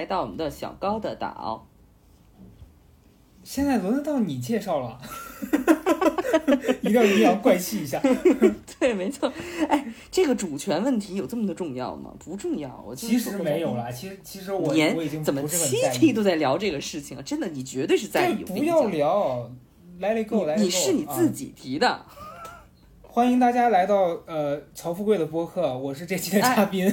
[0.00, 1.66] 来到我们的小高的岛。
[3.44, 4.98] 现在轮得到你介绍了，
[6.80, 8.00] 一定要阴阳怪气一下。
[8.80, 9.30] 对，没错。
[9.68, 12.14] 哎，这个主权问题有这么的重要吗？
[12.18, 12.82] 不重要。
[12.86, 17.22] 我其实没有了，其实其实我我已经怎么七期都在聊这个事情啊？
[17.22, 18.42] 真的，你绝对是在意。
[18.42, 19.50] 不要聊
[20.00, 22.06] ，Let it go，你是你自己提的。
[23.12, 26.86] 欢迎大家来到呃曹富贵的播客，我是这期的嘉宾。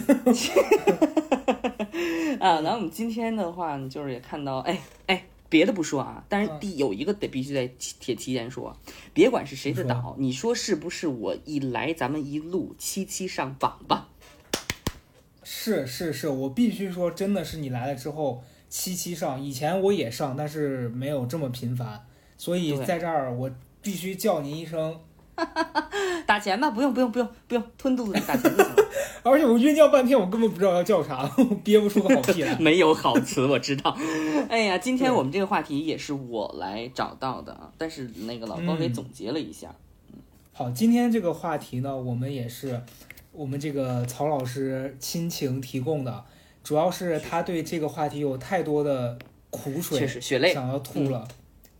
[2.41, 5.23] 啊，那我们今天的话，就是也看到，哎哎。
[5.47, 8.75] 别的不说啊，但是第有一个得必须得提提前说，
[9.13, 11.07] 别管是谁的岛，你说是不是？
[11.07, 14.09] 我一来，咱们一路七七上榜吧。
[15.43, 19.39] 是是是，我必须说，真的是你来了之后七七上。
[19.39, 22.05] 以前我也上，但是没有这么频繁，
[22.37, 23.49] 所以在这儿我
[23.81, 24.99] 必须叫您一声。
[26.25, 28.73] 打钱吧，不用不用不用不用，吞肚子里打钱就行。
[29.23, 32.55] 而且我酝酿半天，我根本不知道要叫啥，我憋不出个好屁来。
[32.59, 33.95] 没有好词，我知道。
[34.49, 39.73] 哎呀，今天我们这个话题也是我来找到的啊，但是那个老高给总结了一下。
[40.11, 40.19] 嗯，
[40.53, 42.81] 好，今天这个话题呢，我们也是
[43.31, 46.23] 我们这个曹老师亲情提供的，
[46.63, 49.17] 主要是他对这个话题有太多的
[49.49, 51.27] 苦水，血泪想要吐了。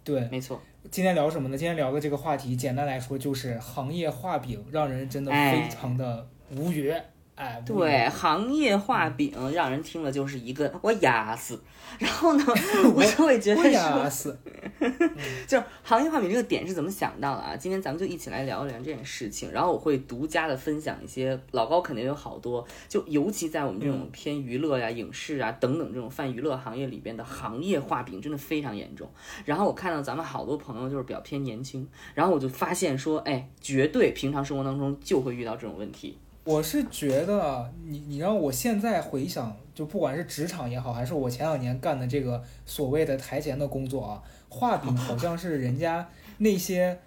[0.03, 0.61] 对，没错。
[0.89, 1.57] 今天聊什么呢？
[1.57, 6.93] 今天聊的这个话题，简单来说就是行业画饼，让人真的非常的无语。
[7.35, 11.61] 哎，对，行业画饼让人听了就是一个我压死，
[11.99, 12.43] 然后呢，
[12.95, 14.35] 我就会觉得说，
[15.47, 17.55] 就是行业画饼这个点是怎么想到的啊？
[17.55, 29.09] 今天咱们就一起来聊一聊这件事情，然后我会独家的分享一些老高肯定有好多，就尤其在我们这种偏娱乐呀、影视啊等等这种泛娱乐行业里边的行业画饼真的非常严重。
[29.45, 36.17] 然后我看到咱们好多朋友就是比较偏年轻，然后我就发现说，哎，绝对平常生活当中就会遇到这种问题。
[36.43, 46.99] 我是觉得你，你让我现在回想，就不管是职场也好，还是我前两年干的这个所谓的台前的工作啊，画饼好像是人家那些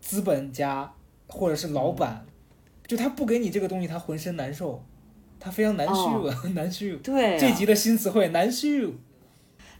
[0.00, 0.92] 资本家
[1.26, 2.24] 或者是老板，
[2.86, 4.84] 就他不给你这个东西，他浑身难受，
[5.38, 6.96] 他非常难受， 难受。
[6.96, 8.68] 对，这集的新词汇难受。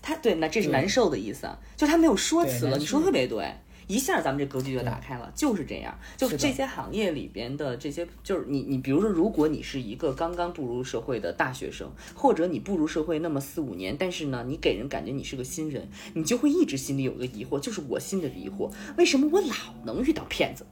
[0.01, 3.53] 他对，那这是难受的意思，就他没有说辞了，你说特别对。
[3.89, 19.55] 一下咱们这格局就打开了，就是这样，就是这些行业里边的这些，就是你你比如说，如果你是一个刚刚步入社会的大学生，或者你步入社会那么四五年，但是呢，你给人感觉你是个新人，你就会一直心里有个疑惑，就是我心里的疑惑，为什么我老
[19.85, 20.67] 能遇到骗子，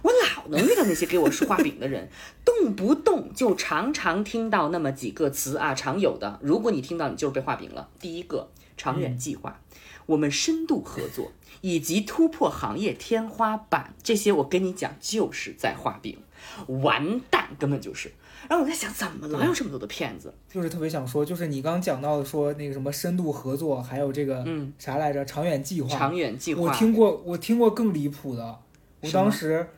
[0.00, 2.08] 我老能遇到那些给我画饼的人，
[2.42, 7.90] 动不动就常常听到那么几个词啊，常有的，如果你听到，你就是被画饼了。
[8.00, 9.60] 第一个，长远计划，
[10.06, 11.32] 我们深度合作。
[11.62, 16.18] 以及突破行业天花板，这些我跟你讲，就是在画饼，
[16.66, 18.12] 完蛋，根本就是。
[18.48, 20.34] 然后我在想，怎么能有这么多的骗子？
[20.52, 25.88] 就是特别想说，就是你刚讲到的，说那个什么深度合作，还有这个嗯啥来着，长远计划。
[25.88, 26.62] 长远计划。
[26.62, 28.58] 我听过，我听过更离谱的。
[29.00, 29.68] 我当时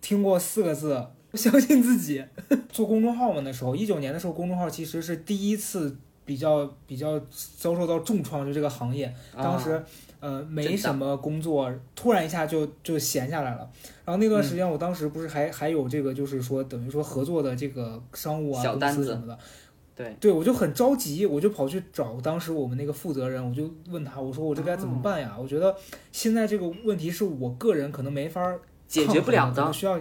[0.00, 2.24] 听过四个字：相信自己。
[2.68, 7.18] 做公众号嘛，那时候一九年的时候，公众号其实是第一次比较比较
[7.56, 9.80] 遭受到重创，就这个行业，当时。
[10.20, 13.70] 呃，没什么工作，突然一下就就闲下来了。
[14.04, 19.38] 然后那段时间，我当时不是还还有这个，就是说等于说合作的这个商务啊、公司什么的。
[19.94, 25.36] 对，对我就很着急，我就跑去找当时我们那个负责人，我就问他，我说我这该怎么办呀？
[25.40, 25.74] 我觉得
[26.12, 28.56] 现在这个问题是我个人可能没法
[28.86, 29.98] 解决不了的，需要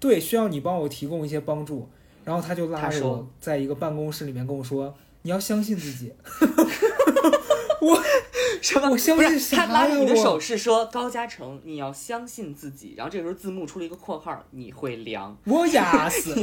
[0.00, 1.88] 对需要你帮我提供一些帮助。
[2.24, 6.12] 然后他就拉着我在一个办公室里面跟我说，你要相信自己。
[7.80, 8.02] 我。
[8.60, 8.90] 什么？
[8.90, 12.94] 不是他拉着你的手是说高嘉诚，你要相信自己。
[12.96, 15.36] 然后这个时候字幕出了一个括号，你会凉。
[15.46, 16.34] 我哑死。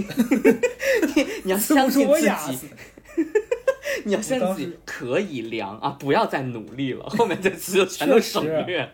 [1.44, 2.70] 你要相信自己。
[4.06, 5.98] 你要相信自己可以凉啊！
[6.00, 8.90] 不要再努力了，后面这词就全都省略。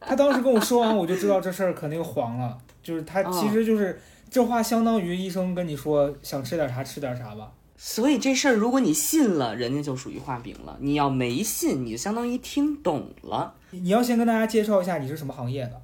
[0.00, 2.56] 他当时跟我说完，我就知道这事儿肯定黄了。
[2.82, 4.00] 就是他其实就是
[4.30, 7.52] 这话，相当于医生跟你说想吃点啥吃点啥吧。
[7.82, 13.54] 所以这事儿，如果你信了，人家就属于画饼了；你要没信，你就相当于听懂了。
[13.70, 15.80] 你要先跟大家介绍一下你是什么行业的。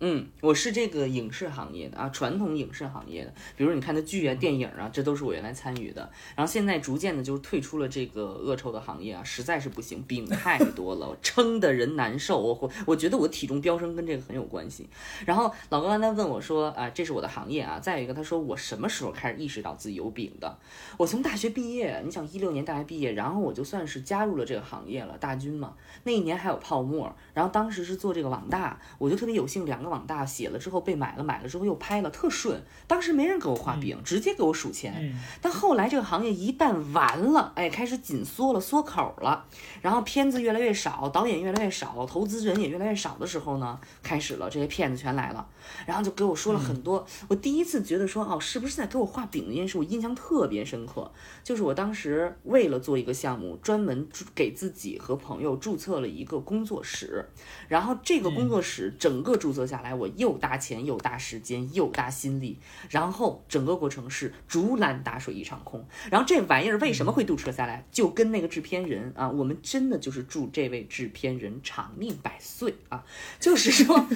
[0.00, 6.08] 嗯，我是这个影视行业的啊，传统影视行业的，比如你看的剧啊、电影啊，这都是我原来参与的。
[6.36, 12.40] 然后现在逐渐的，就退出了这个恶臭的行业啊，实在是不行，饼太多了，撑的人难受。
[12.40, 14.88] 我我觉得我体重飙升跟这个很有关系。
[15.26, 17.80] 然后老高刚才问我说啊，这是我的行业啊。
[17.80, 20.56] 再有一个，他说我什么时候开始意识到自己有饼的？
[20.96, 25.74] 我从大学毕业，你想一六年大学毕业，然后我就算是加入了这个行业了，大军嘛。
[26.04, 29.87] 那一年还有泡沫，然后当时是做这个网大，我就特别有幸，两个。
[29.88, 32.62] 个网大写了之后被买了，买了之后又拍了，特顺。
[32.86, 35.18] 当时没人给我画饼，直接给我数钱。
[35.40, 39.46] 但后来这个行业一旦完了，哎，开始紧缩了，缩口了，
[39.80, 45.46] 然后片子越来越少，导演越来越少，投资人也越来越少的时候呢，开始了这些骗子全来了，
[45.86, 47.06] 然后就给我说了很多。
[47.28, 51.10] 我第一次觉得说，哦，是不是在给我画饼这件事，我印象特别深刻。
[51.42, 57.26] 就是我当时为了做一个项目，专门给自己和朋友注册了一个工作室，
[57.68, 62.58] 然后这个工作室整个注册下来，我又搭钱又搭时间又搭心力，
[62.90, 65.86] 然后整个过程是竹篮打水一场空。
[66.10, 67.84] 然后这玩意儿为什么会注册下来？
[67.90, 73.04] 就跟那个制片人啊，我们真的就是祝这位制片人长命百岁啊，
[73.38, 74.06] 就是说，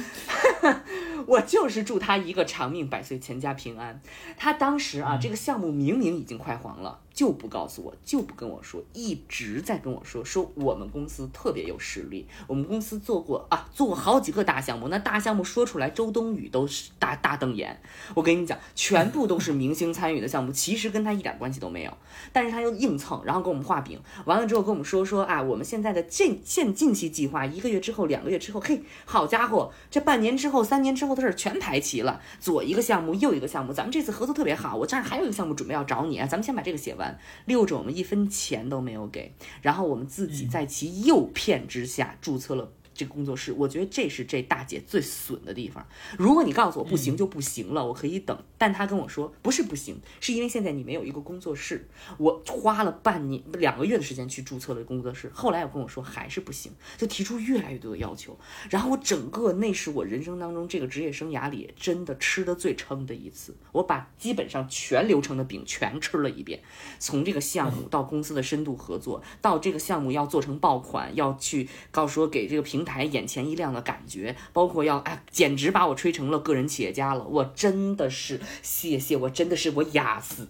[1.27, 4.01] 我就是祝他一个长命百岁，全家平安。
[4.37, 7.01] 他当时啊，这个项目明明已经快黄了。
[7.13, 17.81] 就不告诉我，就不跟我说，一直在跟我说，说我们公司特别有实力，我们公司做过啊，做过好几个大项目，那大项目说出来，周冬雨都是大大瞪眼。
[18.15, 21.97] 我跟你讲，全部都是明星参与的项目，其实跟他一点关系都没有，
[22.33, 37.02] 但是他又硬蹭，然后给我们画饼，完了之后跟我们说说啊，我们现在的近现近期计划，一个月之后，两个月之后，嘿，好家伙，这半年之后、三年之后的事儿全排齐了，左一个项目，右一个项目，咱们这次合作特别好，我这儿还有一个项目准备要找你啊，咱们先把这个写完。
[37.45, 39.33] 六种我们一分钱都没有给，
[39.63, 42.71] 然后我们自己在其诱骗之下注册了。
[42.95, 45.87] 这个工作室，我觉得这是这大姐最损的地方。
[46.19, 48.37] 如果你告诉我不行就不行了，我可以等。
[48.59, 51.89] 但她跟我说不是不行，是因为现在你没有一个工作室。
[52.19, 58.39] 我花了半年、两个月的时间去注册了工作室，后来又跟我说还是不行，就提出越来越多的要求。
[58.71, 63.57] 然后我整个那是我人生当中这个职业生涯里真的吃的最撑的一次。
[63.73, 66.61] 我把基本上全流程的饼全吃了一遍，
[66.99, 72.93] 从这个项目到公司的深度合作，到这个项目要做成爆款，要去告说给这个平。
[72.93, 77.25] 台眼前一亮的感觉，包括要哎，简直把我吹成了个人企业家了。
[77.25, 80.47] 我真的是谢谢，我真的是我压死。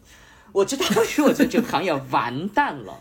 [0.50, 2.98] 我就当时我觉得这个行业完蛋了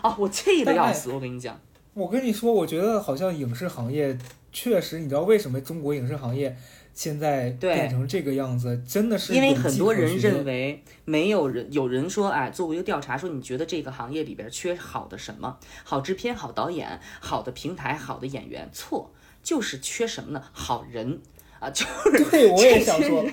[0.00, 1.10] 啊，我气的要死。
[1.10, 1.60] 我跟你讲，
[1.94, 4.16] 我跟你说，我觉得好像影视行业
[4.52, 6.56] 确实，你知道为什么中国影视行业？
[6.94, 15.58] 现在变成这个样子，真的是因为很多人认为没有人有人说，哎，做过一个调查，说你觉得这个行业里边缺好的什么？
[15.82, 18.70] 好制片、好导演、好的平台、好的演员？
[18.72, 19.10] 错，
[19.42, 20.42] 就是缺什么呢？
[20.52, 21.20] 好人
[21.58, 23.26] 啊，就是对，我也想说。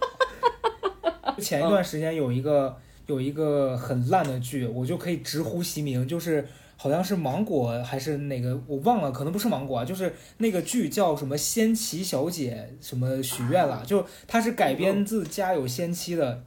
[1.38, 2.76] 前一段时间有一个
[3.06, 6.48] 有一个很烂的剧，我就可以直呼其名，就是。
[6.82, 16.42] 好像是芒果还是哪个我忘了，可能不是芒果啊，就是那个剧叫什么《仙奇小姐》什么许愿了，就它是改编自《家有仙妻》的，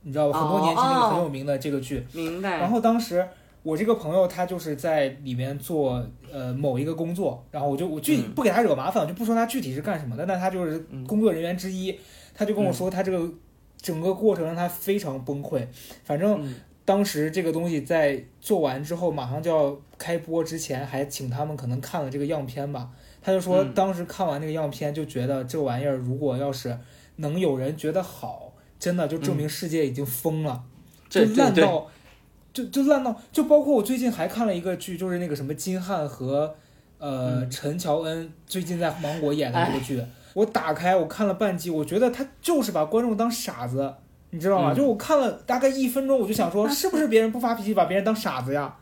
[0.00, 0.40] 你知道吧？
[0.40, 2.02] 很多年前那个很有名的这个剧。
[2.12, 2.56] 明白。
[2.56, 3.28] 然后当时
[3.62, 6.02] 我这个朋友他就是在里面做
[6.32, 11.94] 呃某一个工作，然后我就我具体不给他惹麻烦，就不说他具体是干什么的，但他就是工作人员之一，
[12.34, 13.30] 他就跟我说他这个
[13.76, 15.66] 整个过程让他非常崩溃，
[16.04, 16.42] 反正。
[16.84, 22.90] 当时这个东西在做完之后，马上就要开播之前，还请他们可能看了这个样片吧。
[23.22, 26.78] 他就说，当时看完那个样片，就觉得这玩意儿如果要是
[27.16, 30.62] 能有人觉得好，真的就证明世界已经疯了，
[31.08, 31.86] 就烂到，
[32.52, 36.54] 就就烂到，就包括我最近还看了一个剧，就是那个什么金瀚和
[36.98, 43.94] 呃陈乔恩最近在芒果演的那个剧，我打开我看了半集，我觉得他就是把观众当傻子。
[44.34, 44.74] 你知道吗？
[44.74, 48.74] 就我看了大概一分钟，我就想说， 是不是别人不发脾气，把别人当傻子呀？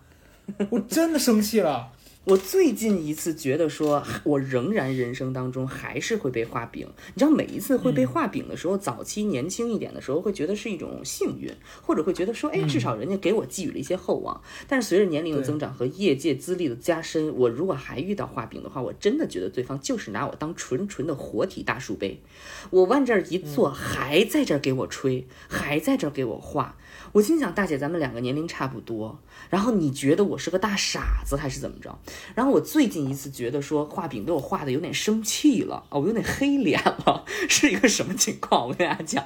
[0.70, 1.88] 我真的生气了。
[2.24, 6.86] 我最近一次觉得说，我仍然人生当中还是会被画饼。
[7.14, 14.40] 你知道，每一次会被画饼的时候，早期年轻一点的时候会觉得是一种幸运，或者会觉得说，哎，至少人家给我寄予了一些厚望。
[14.68, 22.22] 但是随着年龄的增长和业界资历的加深，我如果还遇到画饼的话，我真的觉得对方就是拿我当纯纯的活体大树碑。
[22.70, 26.76] 我往这儿一坐，还在这儿给我吹，还在这儿给我画。
[27.10, 29.18] 我心想，大姐，咱们两个年龄差不多，
[29.50, 31.98] 然后你觉得我是个大傻子还是怎么着？
[32.34, 38.68] 然后我最近一次觉得说画饼给我画的有点生气了啊，我有点黑脸了， 是一个什么情况？
[38.68, 39.24] 我跟大家讲，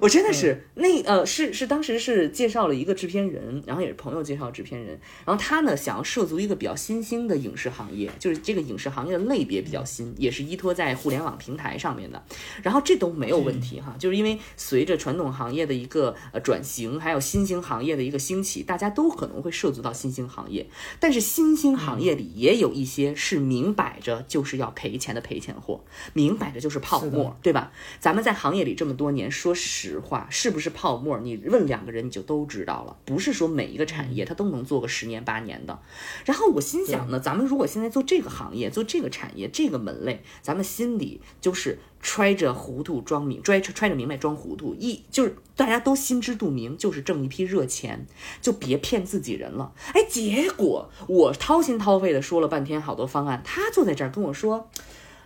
[0.00, 12.22] 我真的是那呃是是当时是介绍了一个制片人，然后也是朋友介绍制片人，然后他呢想要涉足一个比较新兴的影视行业，就是这个影视行业的类别比较新，也是依托在互联网平台上面的，
[12.62, 17.00] 然后这都没有问题哈，就是因为随着传统行业的一个呃转型。
[17.00, 20.66] 还有新兴行业的一个兴起，大家都可能会涉足到新兴行业，
[20.98, 27.72] 但是新兴行业里也有一些是明摆着就是要赔钱的赔钱货，明摆着就是泡沫，对吧？
[28.00, 31.18] 咱们在行业里这么多年，说实实话，是不是泡沫？
[31.18, 32.96] 你问两个人你就都知道了。
[33.04, 35.78] 不是说每一个产业它都能做个十年八年的。
[36.24, 48.06] 然后我心想呢，咱们如果现在做这个行业，做这个产业这个门类，咱们心里就是揣着糊涂装明，揣揣着明白装糊涂，一就是大家都心知肚明，就是挣一批热钱，
[48.40, 49.72] 就别骗自己人了。
[49.92, 54.70] 哎，结果我掏心掏肺的说了半天好多方案，他坐在这儿跟我说，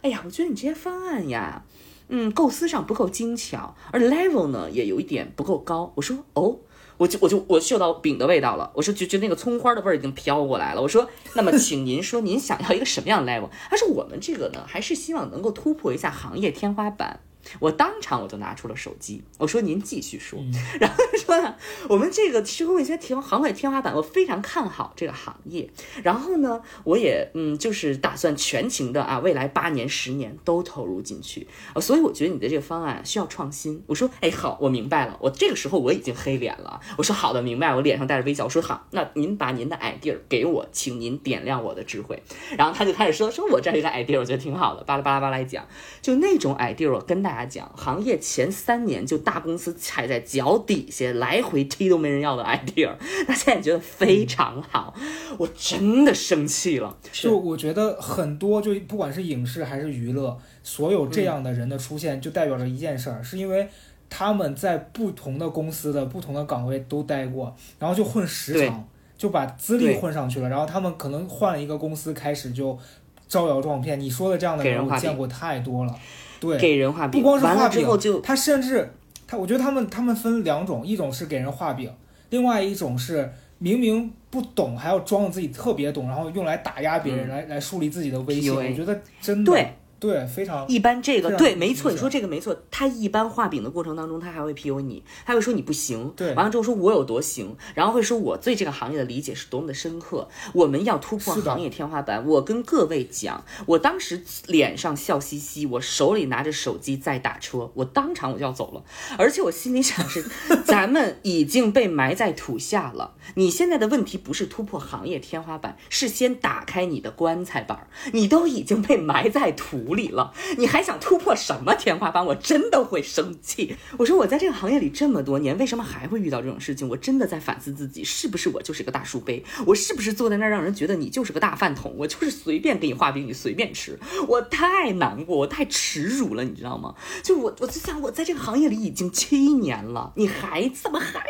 [0.02, 1.64] 哎呀，我觉得你这些方案呀。
[2.08, 5.92] 嗯，构思上不够精巧，而 level 呢也有一点不够高。
[5.96, 6.58] 我说哦，
[6.98, 8.70] 我就我就我嗅到饼的味道了。
[8.74, 10.82] 我说就就那个葱花的味儿已经飘过来了。
[10.82, 13.48] 我说那么 请您说您想要一个什么样的 level？
[13.70, 17.20] 他说我们这个呢还是希望能够突破一下行业天花板。
[17.60, 20.38] 我当场我就拿出了手机，我说您继续说，
[20.80, 21.54] 然后说呢，
[21.88, 25.68] 我们这个其实我一些天行业天花板，我非常看好这个行业，
[26.02, 31.46] 然后呢，我也嗯就是打算全情的啊，未来八年十年都投入进去。
[31.74, 33.82] 啊，所以我觉得你的这个方案需要创新。
[33.86, 42.22] 我说哎好，我明白了，我这个时候我已经黑脸了，我说好的明白，我脸上带着微笑，我说好，那您把您的 idea 给我，请您点亮我的智慧。
[42.56, 45.66] 然后他就开始说说我这儿一个 idea，我觉得挺好的，巴拉巴拉巴拉来讲，
[46.00, 47.33] 就那种 idea 我跟大。
[47.34, 52.94] 大家讲，行业前三年就大公司踩在脚底下，来回踢都没人要的 idea，
[53.26, 54.94] 那现在觉得非常好，
[55.36, 56.96] 我真的生气了。
[57.10, 63.68] 就我觉得很多，就不管是影视还是娱乐，所有这样的人的出现，就代表着一件事儿，是因为
[64.08, 68.88] 他们在不同的公司的不同的岗位都待过，然后就混时长，
[69.18, 72.78] 就把资历混上去了，然后他们可能换了一个公司，开始就
[73.26, 73.98] 招摇撞骗。
[73.98, 75.98] 你说的这样的人，我见过太多了。
[76.44, 78.88] 对，给人画饼，不光是画饼，就他甚至
[79.26, 81.90] 他，我觉得他们他们分两种，一种是给人画饼，
[82.30, 88.54] 另外一种是明明不懂还要装自己特别懂，然后用来打压别人，来来树立自己的威信。
[88.54, 89.68] 我觉得真的对。
[90.04, 91.00] 对，非常一般。
[91.00, 92.54] 这个对，没错，你说这个没错。
[92.70, 96.12] 他一般画饼的过程当中，他还会 PU 你，他会说你不行。
[96.14, 100.28] 对，完了之后说我有多行，然后会说我对这个行业的理解是多么的深刻。
[100.52, 102.26] 我们要突破行业天花板。
[102.26, 108.82] 我跟各位讲，我当时脸上笑嘻嘻，我手里拿着手机在打车，我当场我就要走了。
[109.18, 110.24] 而且我心里想是，
[110.66, 113.14] 咱们已经被埋在土下了。
[113.36, 117.88] 你现在的问题不是突破行业天花板，是先打开你的棺材板。
[118.12, 119.93] 你都已经被埋在土。
[119.94, 122.24] 里了，你还想突破什么天花板？
[122.26, 123.76] 我真的会生气。
[123.96, 126.88] 我说我在这个行业里这么多年，为什么还会遇到这种事情？
[126.88, 129.42] 我真的在反思自己，是不是我就是个大书杯？
[129.66, 131.94] 我是不是坐在那儿让人觉得你就是个大饭桶？
[131.96, 133.98] 我就是随便给你画饼，你随便吃。
[134.28, 136.94] 我太难过，我太耻辱了，你知道吗？
[137.22, 141.20] 就我，我就想，我在这个行业里已经七年了，你还怎么还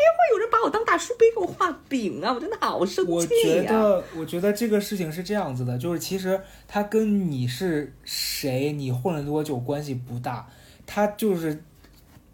[0.54, 2.32] 把我当大叔杯给我画饼啊？
[2.32, 3.16] 我真的好生气呀！
[3.16, 8.44] 我觉得，我觉得这个事情是这样子的，就是其实他跟你是谁。
[8.44, 10.46] 谁你混了多久关系不大，
[10.84, 11.62] 他就是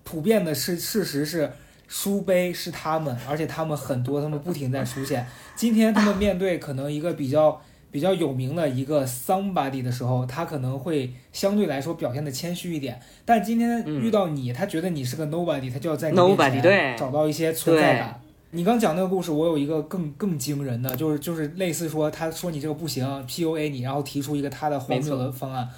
[0.03, 1.53] 普遍的是事实是
[1.87, 5.25] 书杯是他们，而且他们很多，他们不停在出现。
[5.55, 13.01] 今天他们面对可能一个比较比较有名的一个 somebody 的时候，他可能会相对来说表现的谦虚一点。
[13.25, 18.21] 但今天遇到你，他觉得你是个 nobody，他就要在你面前找到一些存在感。
[18.53, 25.69] 你刚讲那个故事，我有一个更更惊人的，就是就是类似说，他说你这个不行，PUA 你，然后提出一个他的荒谬的方案。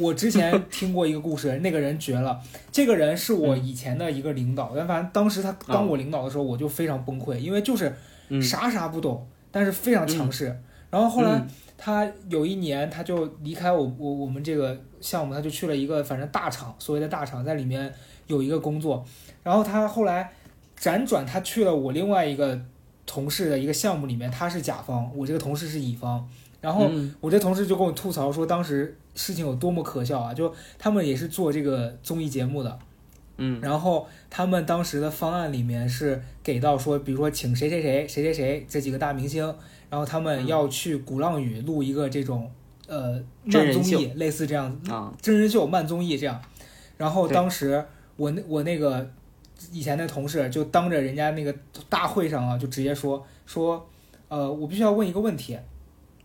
[0.00, 2.40] 我之前 听过一个故事，那个人绝了。
[2.72, 7.94] 这个人是我以前的一个领导，但反正当时他当我领导的时候，我就非常崩溃，因为就是
[8.42, 10.60] 啥啥不懂，但是非常强势。
[10.90, 17.92] 然后后来他有一年他就离开我我我们这个项目，他就去了一个反正大厂，所谓的大厂，在里面
[18.26, 19.04] 有一个工作。
[19.42, 20.32] 然后他后来
[20.78, 22.58] 辗转，他去了我另外一个
[23.06, 26.28] 同事的一个项目里面，他是甲方，我这个同事是乙方。
[26.60, 26.90] 然后
[27.20, 30.34] 我这同事就跟我吐槽说，当时事情有多么可笑啊！
[30.34, 32.78] 就他们也是做这个综艺节目的，
[33.36, 39.54] 嗯，然后他们当时的方案里面是给到说，比如说请谁谁谁谁谁谁这几个大明星，
[39.90, 42.50] 然后他们要去鼓浪屿录一个这种
[42.86, 46.40] 呃慢综艺，类似这样啊真人秀慢综艺这样。
[46.96, 47.84] 然后当时
[48.16, 49.10] 我那我那个
[49.72, 51.54] 以前的同事就当着人家那个
[51.88, 53.88] 大会上啊，就直接说说
[54.28, 55.58] 呃，我必须要问一个问题。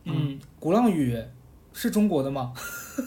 [0.05, 1.17] 嗯，鼓浪屿
[1.71, 2.53] 是中国的吗？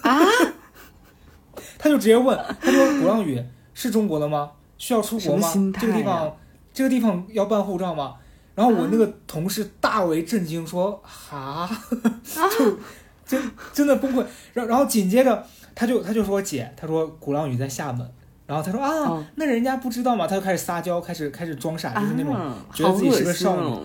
[0.02, 0.18] 啊？
[1.78, 3.42] 他就直接问，他说：“鼓浪屿
[3.74, 4.50] 是中国的吗？
[4.78, 5.48] 需要出国吗？
[5.78, 6.36] 这个地方，
[6.72, 8.14] 这个地方要办护照吗？”
[8.56, 11.70] 然后我那个同事大为震惊，说：“哈，
[12.58, 12.78] 就
[13.24, 13.40] 真
[13.72, 18.10] 真的崩溃。”然然后紧接着他就他就说：“姐，他说鼓浪屿在厦门。”
[18.46, 22.34] 然后他说：“啊，那人家不知道吗？”他就开始撒娇，开始开始装傻，就是那种
[22.72, 23.78] 觉得自己是个少女。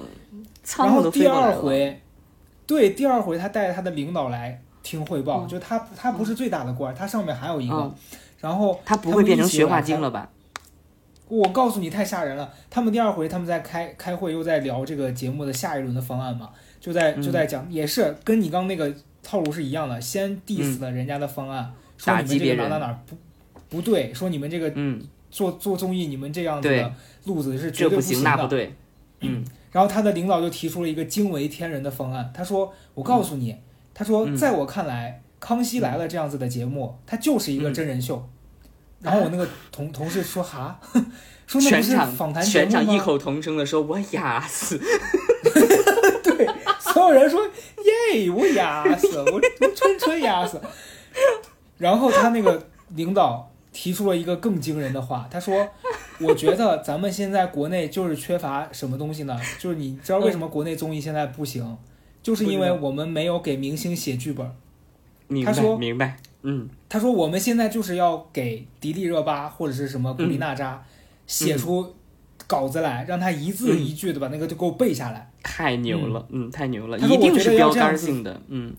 [0.77, 2.01] 然后第二回。
[2.65, 7.93] 对，第二回他带着他的领导来听汇报，就他他不是最大的官，他上面还有一个，
[8.39, 10.29] 然后他不会变成学化精了吧？
[11.31, 12.51] 我告诉你太吓人了。
[12.69, 16.49] 他们第二回他们在开开会，又在聊这个节目的下一轮的方案嘛，
[16.81, 23.15] 就在就在讲，也是跟你刚那个套路是一样的，先 diss 了人家的方案，说你们这个哪哪哪不
[23.69, 24.73] 不对，说你们这个
[25.29, 28.75] 做做综艺你们这样子的路子是绝对不行的，不对。
[29.21, 33.55] 嗯，然后他的领导就提出了一个惊为天人的方案，他说：“我告诉你，
[33.93, 38.27] 他说在我看来，《康熙来了》这样子的节目，它就是一个真人秀。”
[39.01, 40.79] 然后我那个同同事说：“哈，
[41.47, 44.77] 说那不是访谈节目吗？”全场异口同声的说：“我哑死。
[46.23, 46.47] ”对，
[46.79, 47.41] 所有人说
[48.13, 50.61] ：“耶，我哑死，我我纯纯哑死。
[51.77, 55.67] ”然后他那个领导提出了一个更惊人的话，他说。
[56.23, 59.35] 我觉得咱们现在国内就是缺乏什么东西呢？
[59.57, 61.75] 就是你知道为什么国内综艺现在不行，
[62.21, 64.47] 就是因为我们没有给明星写剧本。
[65.43, 70.83] 他说明白，嗯，他说我们现在就是要给迪丽热巴或者是什么古力娜扎
[71.25, 71.95] 写出
[72.47, 75.31] 稿子来，让他一字一句的把那个就给我背下来。
[75.41, 78.73] 太牛了，嗯，太牛了，一定是标杆性的，嗯，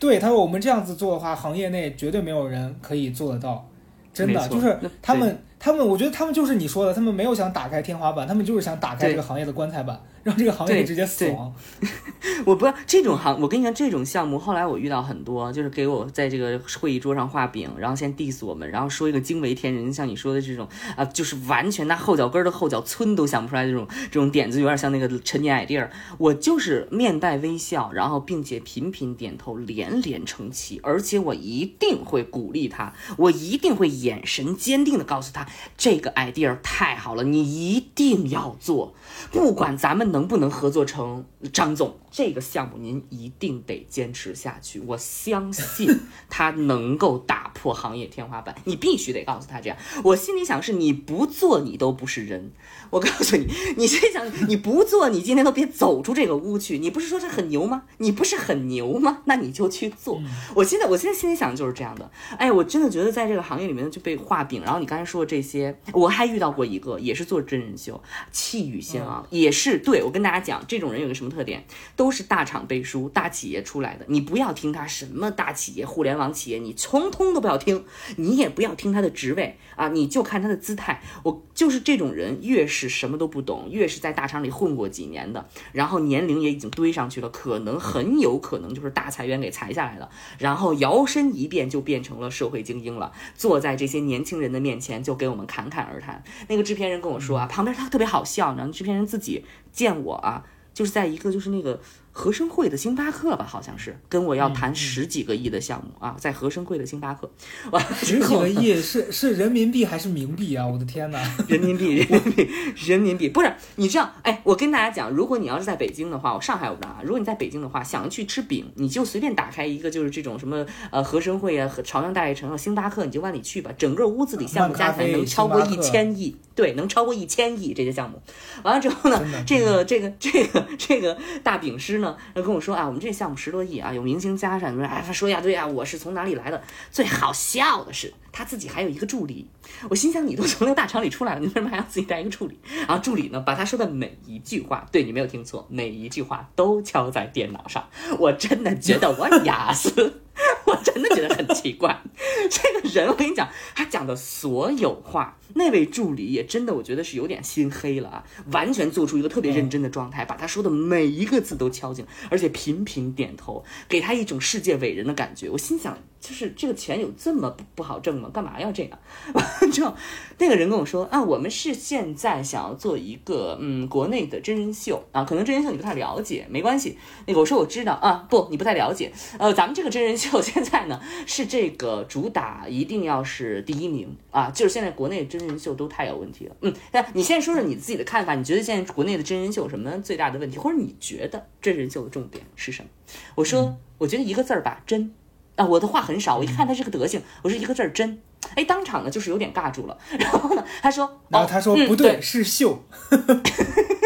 [0.00, 3.68] 对，他说我们这样子做的话，行业内绝对没有人可以做得到，
[4.14, 5.38] 真的就是他们。
[5.58, 10.00] 他们，我觉得他们就是你说的，他们没有想打开天花板，他们就是想打开这个行业的棺材板。
[10.24, 11.54] 让这个行业直接死亡。
[12.44, 25.90] 我不这种行，我跟你讲，这种项目后来我遇到很多，就是给我在这个会议桌上画饼，然后先 diss 我们，然后说一个惊为天人，像你说的这种啊，就是完全那后脚跟的后脚村都想不出来这种这种点子，有点像那个陈年矮地儿。
[26.18, 38.94] 我就是面带微笑，然后并且频频点头，连连称奇，而且我一定会鼓励他，我一定会眼神坚定的告诉他，这个 idea 太好了，你一定要做，
[39.32, 40.28] 不管咱们能。
[40.28, 41.24] 不能合作成
[41.54, 41.96] 张总？
[42.10, 48.54] 这个项目您一定得坚持下去，我相信 他能够打破行业天花板。
[48.64, 49.78] 你必须得告诉他这样。
[50.04, 52.52] 我心里想是，你不做你都不是人。
[52.90, 56.78] 我告诉你，你心里想你不做，你今天都别走出这个屋去。
[56.78, 57.84] 你不是说这很牛吗？
[57.98, 59.22] 你不是很牛吗？
[59.24, 60.20] 那你就去做。
[60.54, 62.10] 我现在我现在心里想的就是这样的。
[62.36, 64.62] 哎，我真的觉得在这个行业里面就被画饼。
[64.62, 74.04] 然后你刚才说的这些，我还遇到过一个，也是做真人秀，气宇轩昂，也是对我跟大家讲，这种人有个什么特点，都是大厂背书、大企业出来的。
[74.08, 77.84] 你不要听他什么大企业、互联网企业，你通通都不要听，
[78.16, 81.00] 你也不要听他的职位啊，你就看他的姿态。
[81.22, 82.88] 我就是这种人，越是。
[82.88, 96.22] 什么都不懂，越是在大厂里混过几年的，然后年龄也已经堆上去了，可能很有可能就是大裁员给裁下来的，然后摇身一变就变成了社会精英了，坐在这些年轻人的面前就给我们侃侃而谈。
[96.48, 101.80] 那个制片人跟我说啊，旁边他特别好笑，然后制片人自己见我啊，就是在一个就是那个。
[102.18, 107.30] 和生汇的星巴克吧，好像是跟我要谈十几个亿的项目啊，在和生汇的星巴克，
[107.70, 110.66] 哇，十几个亿是是人民币还是冥币啊？
[110.66, 112.48] 我的天哪， 人民币， 人民币，
[112.88, 128.20] 人民币，不是你这样，哎，我跟大家讲，如果你要是在北京的话，我上海我不知道啊，如果你在北京的话，想要去吃饼，你就随便打开一个就是这种什么呃和生汇啊和朝阳大悦城啊星巴克，你就往里去吧，整个屋子里项目加起来能超过一千亿，对，能超过一千亿这些项目，
[128.64, 132.84] 完了之后呢，这个这个这个这个大饼师呢，跟我说啊。
[132.84, 136.60] 我们这项目十多亿啊，有明星加上，哎，他说呀，对呀，我是从哪里来的？
[136.90, 139.46] 最好笑的是，他自己还有一个助理。
[139.88, 142.58] 我心想，你都从那个大厂里出来了，你为什么还要自己带一个助理？
[142.88, 147.86] 然后助理呢，把他说的每一句话，对你没有听错，每一句话都敲在电脑上。
[148.18, 150.22] 我真的觉得我哑死，
[150.66, 152.00] 我真的觉得很奇怪。
[152.50, 155.36] 这个人，我跟你讲，他讲的所有话。
[155.54, 158.24] 那位助理也真的，我觉得是有点心黑了啊！
[158.52, 165.48] 完全做出一个特别认真的状态，把他说的每一个字都敲进，而且频频点头，给他一种世界伟人的感觉。
[165.50, 165.98] 我心想。
[166.20, 168.28] 就是这个钱有这么不不好挣吗？
[168.34, 168.98] 干嘛要这样？
[169.34, 169.94] 完了之后，
[170.38, 176.98] 那个人跟我说啊，我们是现在想要做一个嗯国内的真人秀啊，可能真人秀你不太了解，没关系。
[177.26, 179.12] 那个我说我知道啊，不，你不太了解。
[179.38, 186.56] 呃，咱们这个真人秀现在呢是这个主打一定要是第一名啊，就是现在国内真人秀都太有问题了。
[186.60, 192.88] 嗯，那你先说说你自己的看法，你觉得现在国内的真人秀有什么最大的问题，或者你觉得真人秀的重点是什么？
[193.34, 195.12] 我说，我觉得一个字儿吧，真。
[195.56, 198.22] 啊，我的话很少，我一看他这个德行，我说一个字儿真，
[198.54, 199.98] 哎，当场呢就是有点尬住了。
[200.16, 202.80] 然后呢，他说，然后他说不对，是秀，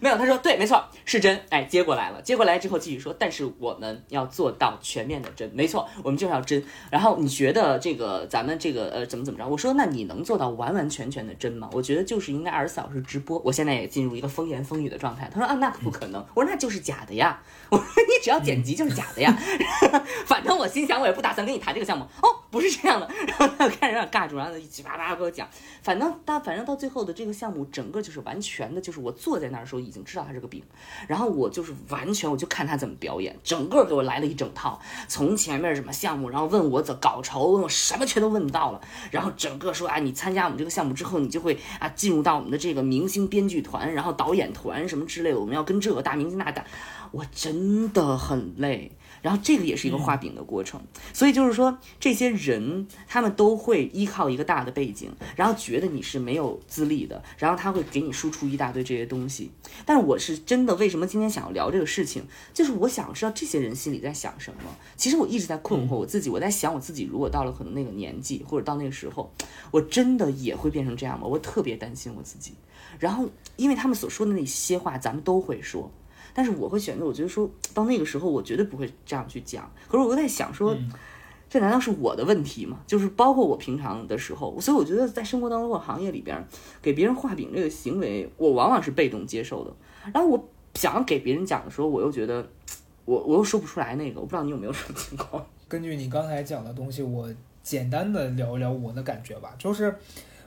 [0.00, 1.40] 没有，他说对，没错，是真。
[1.50, 6.62] 哎，接过来了，接过来之后继续说，但是我们要做到全面的真，没错，我们就是要真。
[6.90, 9.46] 然后你觉得这个咱们这个呃怎么怎么着？
[9.46, 11.68] 我说那你能做到完完全全的真吗？
[11.72, 13.40] 我觉得就是应该二十四小时直播。
[13.44, 15.30] 我现在也进入一个风言风语的状态。
[15.32, 16.24] 他说啊，那不可能。
[16.34, 17.40] 我说那就是假的呀。
[17.70, 19.36] 我说你只要剪辑就是假的呀。
[20.64, 22.06] 我心想我也不打算跟你谈这个项目。
[22.22, 23.06] 哦，不是这样的。
[23.28, 25.46] 然后他开始有点尬住，然后一起叭叭给我讲。
[25.82, 30.62] 反正但反正到最后的这个项目，整个就是完全的，就是我坐在那儿的时候已经知道他是个饼，
[31.06, 46.64] 然后我就是完全我就看他怎么表演，整个给我来了一整套，从前面什么项目，然后问我怎稿酬，问我什么全都问到了，然后整个说啊，你参加我们这个项目之后，你就会啊进入到我们的这个明星编剧团，然后导演团什么之类的，我们要跟这个大明星那大，
[47.10, 48.90] 我真的很累。
[49.24, 50.78] 然后这个也是一个画饼的过程，
[51.14, 59.50] 所以就是说，这些人他们都会依靠一个大的背景，然后觉得你是没有资历的，然后他会给你输出一大堆这些东西。
[59.86, 64.70] 但是我是真的，为什么今天想要聊这个事情，就是我想知道这些人心里在想什么。
[64.94, 69.32] 其实我一直在困惑我自己，我在想我自己，如果到了可能那个年纪，或者到那个时候，
[69.70, 71.26] 我真的也会变成这样吗？
[71.26, 72.52] 我特别担心我自己。
[72.98, 75.90] 然后，因为他们所说的那些话，咱们都会说。
[76.34, 79.70] 但是我会选择，我觉得说到那个时候，我绝对不会这样去讲。
[79.86, 80.76] 可是我又在想说，
[81.48, 82.80] 这难道是我的问题吗？
[82.88, 86.44] 就是包括我平常的时候，所以我觉得在生活当中或行业里边，
[86.82, 89.72] 给别人画饼这个行为，我往往是被动接受的。
[90.12, 92.44] 然后我想要给别人讲的时候，我又觉得
[93.04, 94.20] 我我又说不出来那个。
[94.20, 95.46] 我不知道你有没有什么情况。
[95.68, 99.54] 根据你刚才讲的东西，我简单的聊一聊我的感觉吧。
[99.56, 99.94] 就是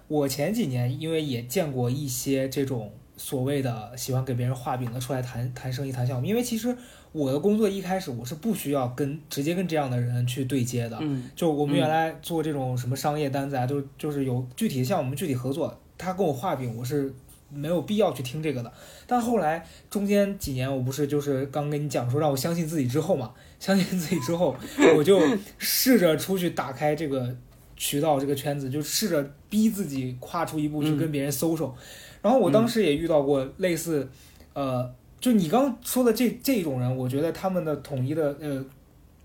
[0.10, 2.92] 我前几年因为也见过一些这种。
[3.18, 6.76] 所谓的喜欢给别人画饼的出来谈谈生意谈项目，因为其实
[7.12, 17.12] 我的工作一开始我是不需要跟直接跟这样的人去对接的，嗯，就我们原来做这种什么商业单子啊，就就是有具体的项目，我们具体合作，他跟我画饼，我是
[17.50, 18.72] 没有必要去听这个的。
[19.08, 24.56] 但后来中间几年，我不是就是刚跟你讲说让我相信自己之后嘛，相信自己之后，
[24.96, 25.20] 我就
[25.58, 27.36] 试着出去打开这个
[27.78, 31.74] 渠道这个圈子，就试着逼自己跨出一步去跟别人搜索。
[32.22, 34.10] 然后我当时也遇到过类似，
[34.54, 38.66] 呃，就你刚说的这这种人，我觉得他们的统一的呃，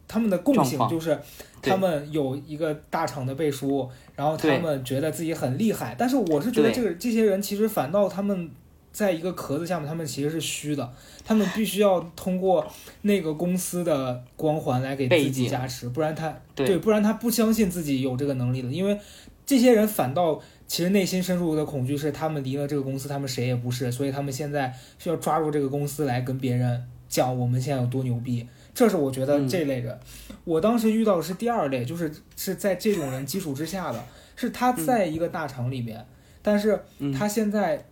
[0.07, 1.19] 他们的共性就是
[1.63, 5.97] 他们有一个大厂的背书，然后他们觉得自己很厉害。
[5.99, 8.51] 但是我是觉得这个这些人其实反倒他们
[8.93, 10.93] 在一个壳子下面，他们其实是虚的，
[11.25, 12.67] 他们必须要通过
[13.01, 18.99] 那个公司的光环来给自己加持，不然他对，不然他不相信自己有这个能力的，因为
[19.47, 20.41] 这些人反倒。
[20.65, 28.49] 其实内心深处的恐惧是，他们离了这个公司，他们谁也不是，所以他们现在需要抓住这个公司来跟别人讲我们现在有多牛逼。
[28.73, 30.01] 这是我觉得这类人。
[30.45, 34.03] 我当时遇到的是第二类，就是是在这种人基础之下的，
[34.35, 36.03] 是他在一个大厂里面，
[36.41, 37.85] 但是他现在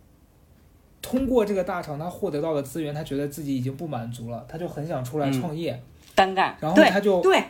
[1.02, 5.82] 通过这个大厂他获得到的资源，他觉得自己已经不满足了，他就很想出来创业，
[6.14, 7.42] 单干，然后他就对。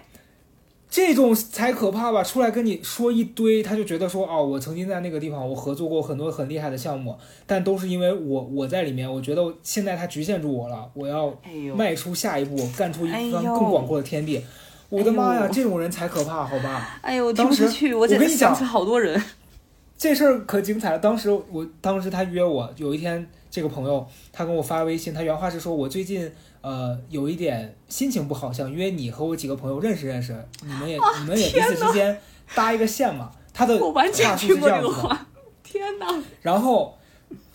[0.93, 2.21] 这种才可怕吧！
[2.21, 11.33] 出来跟你说一堆，他就觉得说哦，我曾经在那个地方，我合作过很多很厉害的项目，但都是因为我我在里面，我觉得现在他局限住我了，我要
[11.77, 14.45] 迈出下一步，干出一番更广阔的天地。
[14.89, 16.99] 我的妈呀，这种人才可怕，好吧？
[17.03, 19.23] 哎呦，当时我跟你讲，好多人，
[20.01, 20.99] 这事儿可精彩了。
[20.99, 26.33] 当时我当时他约我，有一天这个朋友他跟我发微信，他原话是说我最近。
[26.63, 32.21] 呃，有一点心情不好，想约你和我几个朋友认识认识，你们也你们也彼此之间
[32.55, 33.33] 搭一个线嘛。
[33.55, 35.19] 他的话术是这样子的。
[35.63, 36.23] 天哪！
[36.43, 36.99] 然后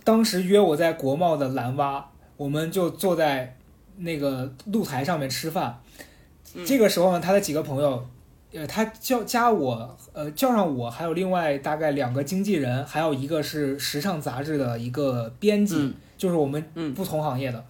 [0.04, 2.04] 当时约我在国贸的蓝蛙，
[2.36, 3.56] 我们就坐在
[3.98, 5.80] 那个露台上面吃饭。
[6.66, 8.04] 这个时候呢，他的几个朋友，
[8.56, 16.64] 呃，他叫加我，呃，叫上我，还有另外大概两个经纪人，还有一个是时尚杂志的一个编辑，就是我们
[16.96, 17.64] 不同行业的。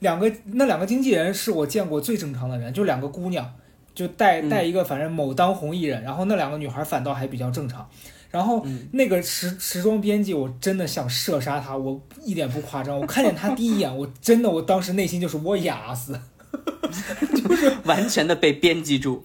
[0.00, 3.48] 两个那两个经纪人是我见过最正常的人，就两个姑娘，
[3.94, 7.88] 就带带一个反正某当红艺人，然后那两个女孩反倒还比较正常，
[8.30, 16.18] 然后那个时时装编辑我真的想射杀他，我一点不夸张，我看见他第一眼，我真的我当时内心就是我哑死，
[17.36, 19.24] 就是完全的被编辑住，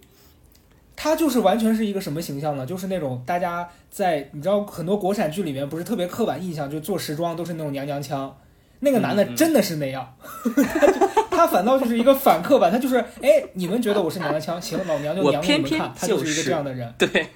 [0.97, 2.65] 他就是完全是一个什么形象呢？
[2.65, 8.35] 就是那种大家在你知道很多国产剧里面不是特别刻板印象，就做时装都是那种娘娘腔。
[8.79, 16.93] 那个男的真的是那样，他 就他反倒就是一个反刻板，他就是哎，你们觉得我是娘娘腔，行，老娘就娘给你们看，他就是一个这样的人。
[16.97, 17.27] 对，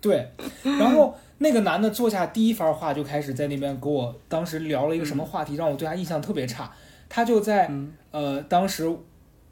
[0.00, 0.28] 对。
[0.62, 6.72] 然后那个男的坐下第一番话就开始在那边给我，当时聊了一个什么话题，让我对他印象特别差。
[7.08, 7.70] 他就在
[8.10, 8.90] 呃，当时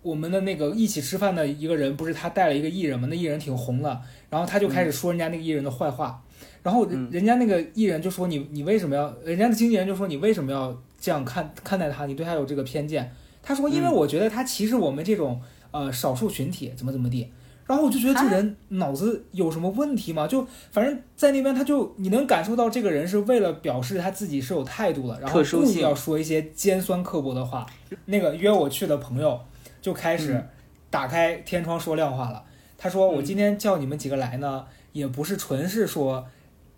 [0.03, 6.23] 我们的那个一起吃饭的一个人，不是他带了一个艺人吗，那艺人挺红的，然后他就开始说人家那个艺人的坏话。
[6.63, 9.15] 然后人家那个艺人就说你你为什么要？
[9.25, 13.11] 人家的经纪人就说你为什么要这样看看待他，你对他有这个偏见。
[13.43, 17.31] 他说，因为我觉得他歧视我们这种呃少数群体，怎么怎么地。
[17.67, 20.27] 然后我就觉得这人脑子有什么问题吗？
[20.27, 27.65] 就反正在那边，他就你能感受到这个人是为了表示他自己是有态度的，然后故意要说一些尖酸刻薄的话。
[28.07, 29.41] 那个约我去的朋友
[29.81, 30.45] 就开始
[30.91, 32.45] 打开天窗说亮话了。
[32.77, 36.27] 他说：“我今天叫你们几个来呢，也不是纯是说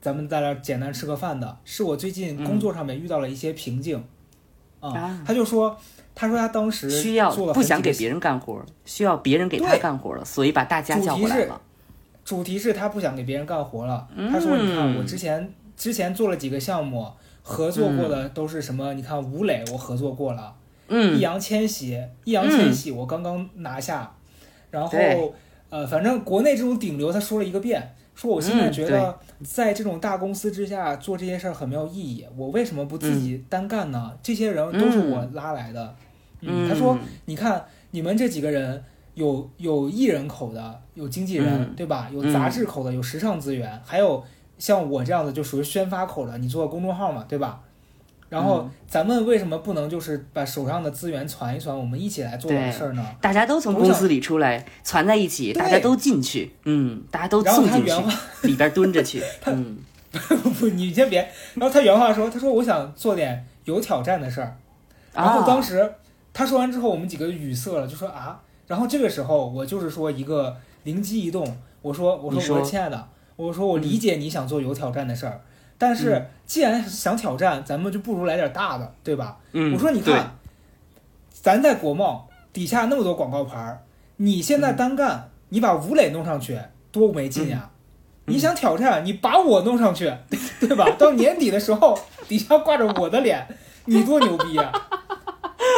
[0.01, 4.03] 咱们在这简单吃个饭的，是我最近工作上面遇到了一些瓶颈。”
[4.81, 5.77] 啊，他就说。
[6.15, 11.59] 他说他当时需要不想给别人干活，需要别人给他干活了，所以把大家叫过来了。
[12.23, 14.07] 主题是他不想给别人干活了。
[14.31, 17.11] 他说：“你看，我之前之前做了几个项目，
[17.41, 18.93] 合作过的都是什么？
[18.93, 20.55] 你看吴磊，我合作过了。
[20.89, 24.15] 嗯，易烊千玺，易烊千玺我刚刚拿下。
[24.71, 25.35] 然后
[25.71, 27.95] 呃，反正国内这种顶流，他说了一个遍。
[28.15, 32.27] 说我现在觉得在这种大公司之下做这些事儿很没有意义。
[32.37, 34.13] 我为什么不自己单干呢？
[34.23, 35.95] 这些人都是我拉来的。”
[36.45, 38.83] 嗯，他说：“你看，你们这几个人
[39.15, 42.11] 有有艺人口的，有经纪人，对吧？
[42.13, 44.23] 有杂志口的，有时尚资源，还有
[44.59, 46.37] 像我这样的，就属于宣发口的。
[46.39, 47.63] 你做公众号嘛，对吧？
[48.33, 53.07] 然后咱们为什么不能就是把手上的资源攒一攒，我们一起来做点事儿呢？
[53.21, 58.11] 大家都从公司里出来，攒在一起，大家都进去，嗯，大家都然后他原话
[58.45, 59.77] 里边蹲着去， 嗯，
[60.59, 61.21] 不，你先别。
[61.55, 64.57] 然后他原话说：他说我想做点有挑战的事儿。
[65.13, 65.93] 然后当时。”
[66.35, 68.41] 他说完之后，我们几个语塞了，就说啊。
[68.67, 71.47] 然后这个时候，我就是说一个灵机一动，
[71.83, 75.43] 我说我说我说亲爱的，我说我理解你想做有挑战的事儿，
[75.83, 79.37] 但是既然想挑战，咱们就不如来点大的，对吧？
[79.75, 80.37] 我说你看，
[81.33, 83.81] 咱在国贸底下那么多广告牌儿，
[84.19, 86.57] 你现在单干，你把吴磊弄上去
[86.93, 87.69] 多没劲呀！
[88.27, 90.15] 你想挑战，你把我弄上去，
[90.61, 90.89] 对吧？
[90.97, 93.45] 到年底的时候，底下挂着我的脸，
[93.87, 94.71] 你多牛逼呀！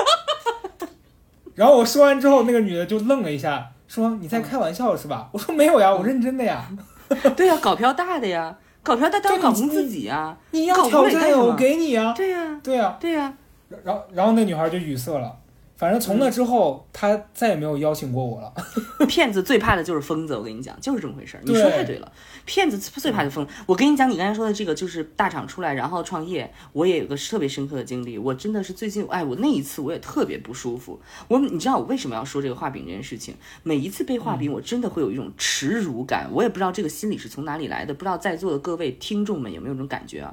[1.56, 6.68] 然后我说完之后，那个女的就愣了一下，说：“你在开玩笑是吧？”我说：“没有呀，我认真的呀。”
[7.34, 10.36] 对呀，搞票大的呀，搞票大当然搞红自己啊。
[10.52, 12.12] 你要挑战呀，我给你啊。
[12.16, 13.34] 对呀，对呀，对呀。
[13.84, 15.36] 然后，然后那女孩就语塞了。
[15.76, 18.52] 反正从那之后，他再也没有邀请过我了。
[19.08, 21.42] 骗子最怕的就是疯子，我跟你讲，就是这么回事儿。
[21.44, 22.12] 你说太对了，
[22.44, 23.46] 骗子最怕的疯。
[23.66, 28.16] 我跟你讲，你刚才说的这个就是大厂出来然后创业，我也有个特别深刻的经历。
[28.16, 31.00] 我真的是最近，哎，我那一次我也特别不舒服。
[31.26, 33.34] 我，你知道我为什么要说这个画饼这件事情？
[33.64, 36.28] 每一次被画饼，我真的会有一种耻辱感。
[36.32, 40.32] 我也不知道这个心理是从哪里来的，不知道在座的各位听众们有没有这种感觉啊？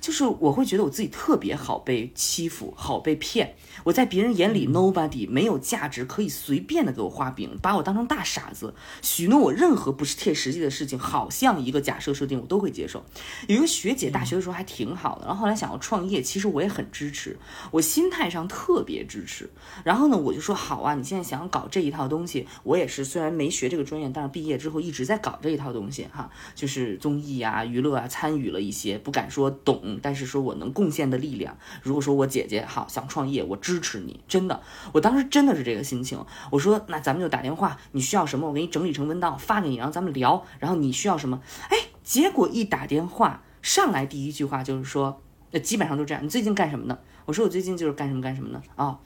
[0.00, 3.54] 就是我会觉得我自己特别好被欺负，好被骗。
[3.84, 13.04] 我在别人眼里 nobody 没有价值，可以随便的给我画饼，把我当成大傻子，许诺我任何不是切实际的事情，好像一个假设设定，我都会接受。
[13.46, 17.38] 有一个学姐大学的时候还挺好的，然后后来想要创业，其实我也很支持，
[17.70, 19.48] 我心态上特别支持。
[19.84, 31.56] 然后呢，我就说好啊，你现在想搞这一套东西，我也是，虽然没学这个专业，但是毕业之后一直在搞这一套东西哈，就是综艺啊、娱乐啊，参与了一些，不敢说懂，但是说我能贡献的力量。
[31.82, 33.56] 如果说我姐姐好想创业，我。
[33.62, 34.60] 支持你，真的，
[34.92, 36.24] 我当时真的是这个心情。
[36.50, 40.44] 我说，那咱们就打电话，你需要什么，我给你整理成文档发给你，然后咱们聊。
[40.58, 41.40] 然后你需要什么？
[41.70, 46.22] 哎，结果一打电话上来，第一句话就是说，那基本上都这样。
[46.22, 46.98] 你最近干什么呢？
[47.24, 48.60] 我说我最近就是干什么干什么呢？
[48.76, 48.98] 啊，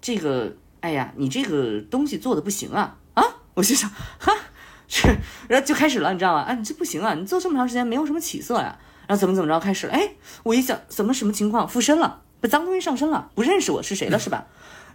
[0.00, 3.24] 这个，哎呀，你这个东西做的不行啊啊！
[3.54, 4.32] 我就想，哈，
[4.86, 5.08] 是，
[5.48, 6.40] 然后就开始了，你知道吗？
[6.42, 8.78] 啊，你这不行啊，你做这么长时间没有什么起色呀。
[9.06, 9.92] 然后怎么怎么着开始了？
[9.92, 11.68] 哎，我一想，怎么什么情况？
[11.68, 12.22] 附身了。
[12.40, 14.46] 把脏东西上身了，不认识我是谁了是吧？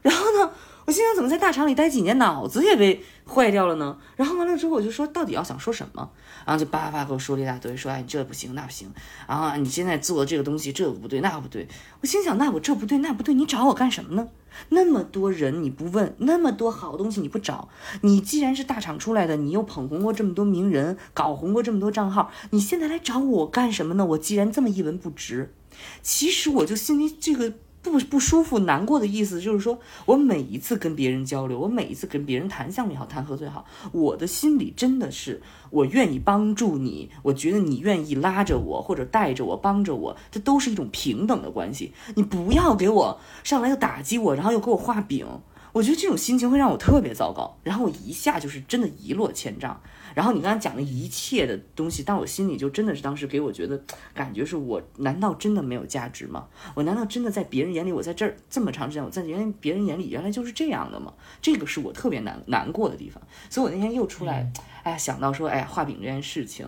[0.01, 0.51] 然后呢，
[0.85, 3.97] 我心想怎么在大厂里待几年，脑子也被坏掉了呢？
[4.15, 6.09] 然后完了之后，我就说到底要想说什么？
[6.45, 8.91] 然后就叭叭叭给我说了一大堆，说哎这不行那不行，
[9.27, 11.67] 然后你现在做的这个东西这不对那不对。
[12.01, 14.27] 我心想那我这不对那不对，你找我干什么呢？
[14.69, 17.69] 那么多人你不问，那么多好东西你不找，
[18.01, 24.05] 你既然是大厂出来的，你又捧红过这么多名人，搞红过这么多账号，你现在来找我干什么呢？
[24.05, 25.53] 我既然这么一文不值。
[26.01, 41.93] 其实我就心里这个不不舒服、难过的意思，就是说我每一次跟别人交流，我每一次跟别人谈项目也好，谈合作也好，我的心里真的是我愿意帮助你，我觉得你愿意拉着我或者带着我帮着我，这都是一种平等的关系。
[42.15, 45.25] 你不要给我上来又打击我，然后又给我画饼，
[45.71, 49.79] 我觉得这种心情会让我特别糟糕，然后我一下就是真的一落千丈。
[50.15, 53.79] 然后你刚才讲的一切的东西，但我心里就真的是当时给我觉得
[54.13, 56.47] 感觉是我难道真的没有价值吗？
[56.73, 61.13] 我难道真的在别人眼里，我在这儿这么长时间，我在原别人眼里原来就是这样的吗？
[61.41, 63.21] 这个是我特别难难过的地方。
[63.49, 64.51] 所以我那天又出来，
[64.83, 66.67] 哎呀，想到说，哎呀，画饼这件事情，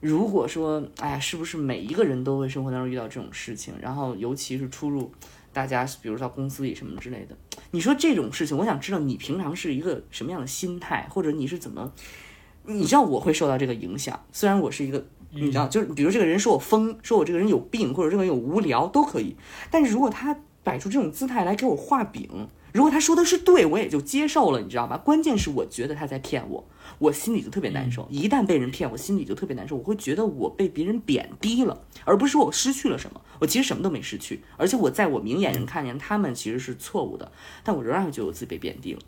[0.00, 3.72] 如果说，哎呀，是不是每一个人都会生活当中遇到这种事情？
[3.80, 5.12] 然后尤其是出入
[5.52, 7.36] 大家比如到公司里什么之类的。
[7.74, 11.90] 你说这种事情，我想知道你平常是一个什么样的心态，或者你是怎么？
[12.66, 19.34] 你知道我会受到这个影响，虽然我是一个，你知道，就是比如这个人说我疯，说我这个人有病，或者这个人有无聊都可以，
[19.72, 24.96] 但是如果他摆出这种姿态来给我画饼，如果他说的是对，我也就接受了，你知道吧？
[24.96, 26.64] 关键是我觉得他在骗我，
[26.98, 28.06] 我心里就特别难受。
[28.10, 33.20] 一旦被人骗，我心里就特别难受，我会觉得我被别人贬低了，而不是说我失去了什么。
[33.40, 37.30] 我其实什么都没失去，而且我在我明眼人看见他们其实是错误的，
[37.62, 39.00] 但我仍然会觉得我自己被贬低了。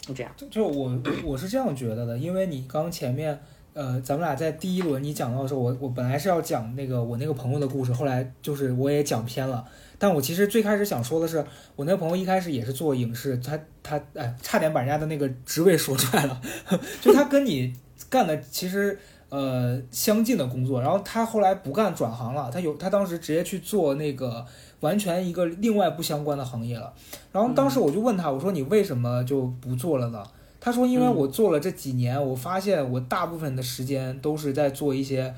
[0.00, 3.38] 就这样，就就我我是这样觉得的，因为你刚前面，
[3.72, 9.64] 呃，咱们俩在第一轮你讲到的时候，我我本来是要讲那个我那个朋友的故事，后来就是我也讲偏了。
[10.02, 16.40] 但我其实最开始想说的是，我那个朋友一开始也是做影视，他他哎，差点把人家的那个职位说出来了，
[17.00, 17.72] 就他跟你
[18.10, 24.44] 干的其实呃相近的工作，然后他后来不干转行了，他有他当时直接去做那个。
[24.82, 26.92] 完全一个另外不相关的行业了，
[27.30, 30.24] 然后当时我就问他，我说你为什么就不做了呢？
[30.58, 35.32] 他说因为我做了这几年，我发现我大部分的时间都是在做一些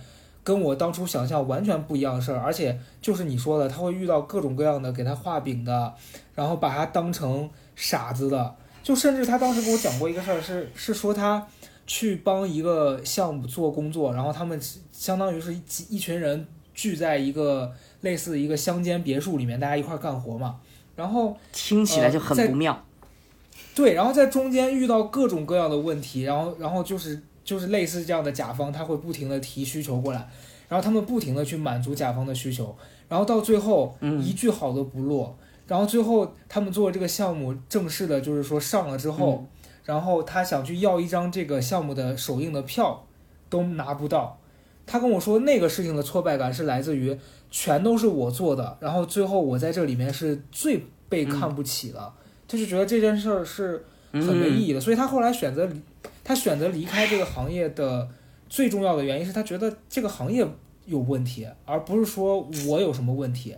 [0.44, 5.92] 跟我当初想象完全不一样的事儿，而且就是你说的，他会遇到各种各样的给他画饼的，
[6.36, 11.44] 然后把他当成傻子的，就甚至他当时给我讲过一个事儿，是是说他
[11.86, 14.60] 去帮一个项目做工作，然后他们
[14.92, 17.72] 相当于是一一群人聚在一个。
[18.04, 20.56] 类似一个乡间别墅里面，大家一块干活嘛，
[20.94, 22.78] 然后听起来就很不妙。
[23.74, 30.28] 对，然后在中间遇到各种各样的问题，然后然后就是就是类似这样的甲方，他会不停的提需求过来，
[30.68, 32.76] 然后他们不停的去满足甲方的需求，
[33.08, 39.46] 然后到最后一句好的不落，然后最后他们做这个项目正式的就是说上了之后，
[39.84, 43.06] 然后他想去要一张这个项目的首映的票，
[43.48, 44.40] 都拿不到。
[44.86, 47.16] 他跟我说那个事情的挫败感是来自于。
[47.56, 52.12] 全都是我做的，然后最后我在这里面是最被看不起的，
[52.48, 55.68] 就是觉得这件事儿是很没意义的，所以他后来选择
[56.24, 58.08] 他选择离开这个行业的
[58.48, 60.44] 最重要的原因是他觉得这个行业
[60.86, 63.54] 有问题，而不是说我有什么问题，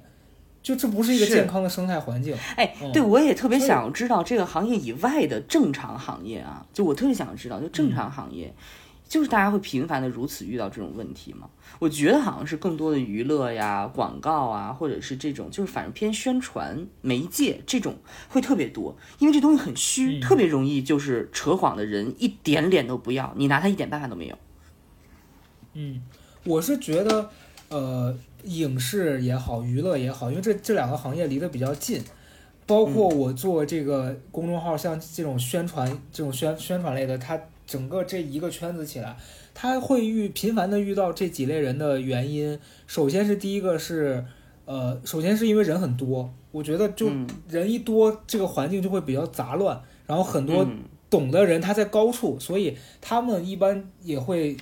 [0.63, 2.37] 就这不是一个健康的生态环境。
[2.57, 8.53] 哎，对我也特别想知道这个行业以外的正常行业啊，就我特别想知道，就正常行业。
[9.09, 11.49] 就是大家会频繁的如此遇到这种问题吗？
[11.79, 17.97] 我觉得好像是更多的娱乐呀、广告啊，或者是这种就是反正偏宣传媒介这种
[18.29, 24.37] 会特别多，因为这东西很虚，特别容易就是扯谎的人一点脸都不要，你拿他一点办法都没有。
[25.75, 26.03] 嗯，
[26.45, 27.31] 我是觉得，
[27.69, 32.03] 呃，影视也好，娱乐也好，因为这这两个行业离得比较近，
[32.67, 37.41] 包括我做这个公众号，像这种宣传、这种宣宣传类的，它。
[37.67, 39.17] 整个这一个圈子起来，
[39.53, 44.25] 他会遇频繁的遇到这几类人的原因，首先是第一个是，
[44.65, 47.11] 呃，首先是因为人很多，我觉得就
[47.49, 50.67] 人一多，这个环境就会比较杂乱，然后很多
[51.11, 54.57] 懂的人他在高处，所以他们一般也会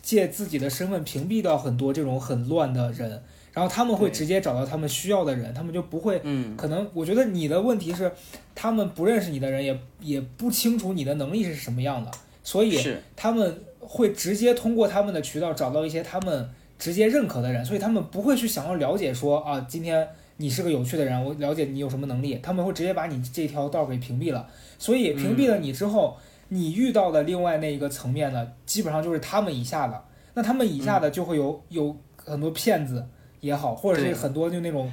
[0.00, 3.22] 借自己的身份屏蔽掉很多这种很乱的人。
[3.52, 8.10] 然后他们会直接找到他们需要的人，他们就不会，嗯，可能我觉得你的问题是，
[8.52, 12.10] 他们不认识你的人，也也不清楚你的能力是什么样的。
[12.44, 12.78] 所以
[13.16, 24.46] 他们会直接通过他们的渠道找到一些他们直接认可的人，所以他们不会去想要了解说啊，今天你是个有趣的人，我了解你有什么能力，他们会直接把你这条道给屏蔽了。
[24.78, 26.16] 所以屏蔽了你之后，
[26.50, 30.04] 你遇到的另外那一个层面呢，基本上就是他们以下的。
[30.34, 33.06] 那他们以下的就会有有很多骗子
[33.40, 34.92] 也好，或者是很多就那种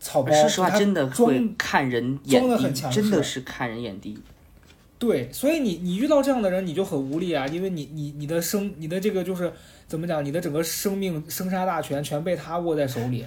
[0.00, 4.18] 草包，说实话真的会看人眼低，真的是看人眼低。
[5.00, 9.50] 对，所以你你遇到这样的人，你就很无力啊，因为你你你的生你的这个就是
[9.88, 13.24] 怎么讲，你的整个生命生杀大权全被他握在手里，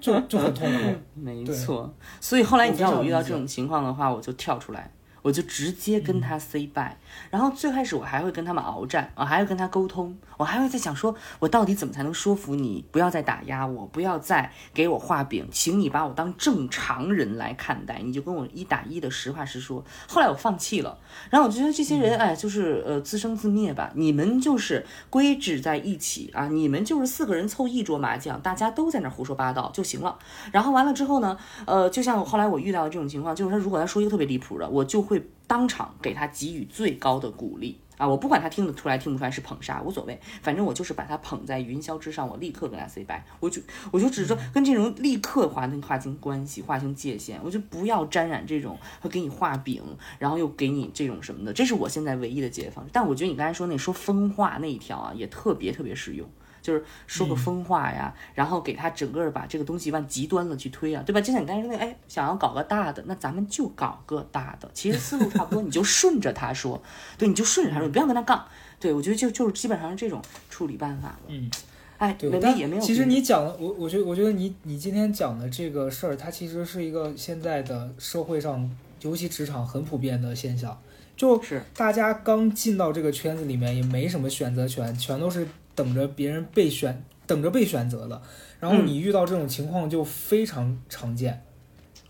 [0.00, 0.94] 就就很痛苦。
[1.20, 4.92] 没错，所以后来你知道我遇到这种情况的话，我就跳出来。
[5.20, 6.92] 我就直接跟他 say bye，
[7.30, 19.84] 然后最开始我还会跟他们鏖战，我还会跟他沟通，我还会在想说，我到底怎么才能说服你不要再打压我，不要再给我画饼，请你把我当正常人来看待，你就跟我一打一的实话实说。
[20.06, 20.96] 后来我放弃了，
[21.30, 30.16] 然后我觉得这些人，哎，就是呃自生自灭吧，你们就是规制在一起啊，你们就是四个人凑一桌麻将，大家都在那胡说八道就行了。
[30.52, 35.08] 然后完了之后呢，呃，就像后来我遇到的这种情况，就是他如果他说一个特别离谱的，我就。
[35.08, 38.06] 会当场给他给予最高的鼓励啊！
[38.06, 43.20] 我不管他听得出来听不出来是捧杀，无所谓，反正我就是把他捧在云霄之上，我立刻跟他 say bye。
[43.40, 49.82] 我就我就只是说跟这种立刻划清划清关系，划清界限，我就不要沾染这种会给你画饼，
[50.18, 52.90] 然后又给你这种什么的，这是我现在唯一的解决方式。
[52.92, 56.28] 但我觉得你刚才说那说疯话那一条啊，也特别特别实用。
[56.62, 61.20] 就是说个疯话呀，然后给他整个把这个东西往极端了去推啊，对吧？
[61.20, 66.80] 就像你刚才说那，哎，想要搞个大的，那咱们就搞个大的，其实思路差不多，你就顺着他说，
[67.16, 68.44] 对，你就顺着他说，你不要跟他杠。
[68.80, 71.20] 对，我觉得就就是基本上是这种处理办法了。
[71.28, 71.50] 嗯，
[71.98, 72.82] 哎，对，但也没有。
[72.82, 80.80] 其实你讲的，我我觉得我觉得你你今天讲的这个事儿，它其实是一个现在的社会上，尤其职场很普遍的现象。
[81.16, 85.44] 就是大家刚进到这个圈子里面，也没什么选择权，全都是
[85.78, 88.20] 等着别人被选，等着被选择的。
[88.58, 91.44] 然后你遇到这种情况就非常常见。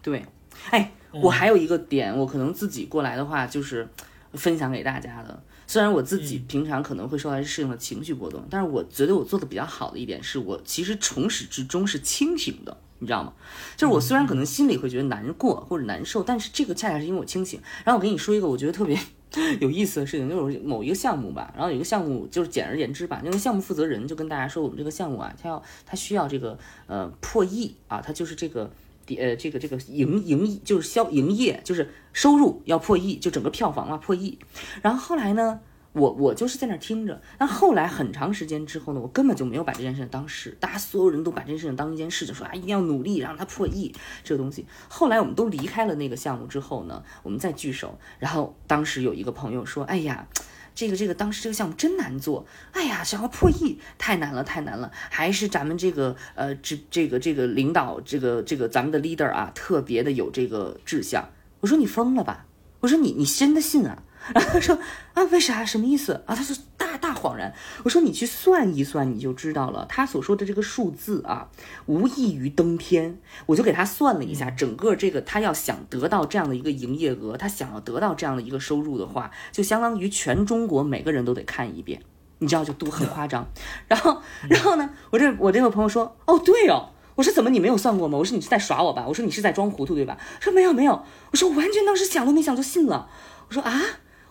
[0.00, 0.24] 对，
[0.70, 3.86] 哎，我还有一个点，我可能自己过来的话，就是
[4.32, 5.42] 分享给大家的。
[5.66, 13.34] 虽然我自己平常可能会受到适应的情绪波动，但是我觉得我做的比较好的一点是我其实从始至终是清醒的，你知道吗？
[13.76, 17.60] 就是我虽然可能心里会觉得难过或者难受，但是这个恰恰是因为我清醒。
[17.84, 18.98] 然后我跟你说一个我觉得特别
[19.60, 28.70] 有意思的事情，就是某一个项目吧，然后有一个项目就是简而言之吧，那个项目负责人就跟大家说，我们这个项目啊，他要他需要这个呃破亿啊，他就是这个。
[29.18, 34.38] 呃，这个这个营营就是销营业，就是收入要破亿，就整个票房啊破亿。
[34.82, 35.60] 然后后来呢，
[35.98, 37.20] 我我就是在那听着。
[37.36, 44.64] 但后来很长时间之后呢，我根本就没有把这件事当事，大家所有人都把这件事情当一件事情，说啊一定要努力让它破亿这个东西。
[44.88, 47.98] 后来我们都离开了那个项目之后呢，我们再聚首。
[48.18, 50.26] 然后当时有一个朋友说，哎呀。
[50.74, 61.30] 这个这个当时这个项目真难做，哎呀，想要破亿太难了太难了，还是咱们这个呃这这个这个领导这个这个咱们的 leader 啊特别的有这个志向。
[61.58, 62.46] 我说你疯了吧？
[62.80, 64.02] 我说你你真的信啊？
[64.34, 64.78] 然后他说
[65.14, 65.64] 啊，为啥？
[65.64, 66.34] 什么意思啊？
[66.34, 67.54] 他说大大恍然。
[67.84, 69.86] 我说你去算一算，你就知道了。
[69.88, 71.48] 他所说的这个数字啊，
[71.86, 73.18] 无异于登天。
[73.46, 82.02] 我就给他算了一下，整个这个他要想得到这样的一个营业额，他想要得到这样的一个收入的话，就相当于全中国每个人都得看一遍。
[82.40, 83.48] 你知道就多很夸张。
[83.88, 86.90] 然后然后呢，我这我这个朋友说，哦对哦。
[87.18, 88.16] 我说怎么你没有算过吗？
[88.16, 89.04] 我说你是在耍我吧？
[89.08, 90.16] 我说你是在装糊涂对吧？
[90.40, 91.02] 说没有没有。
[91.32, 93.10] 我说我完全当时想都没想就信了。
[93.48, 93.82] 我说啊。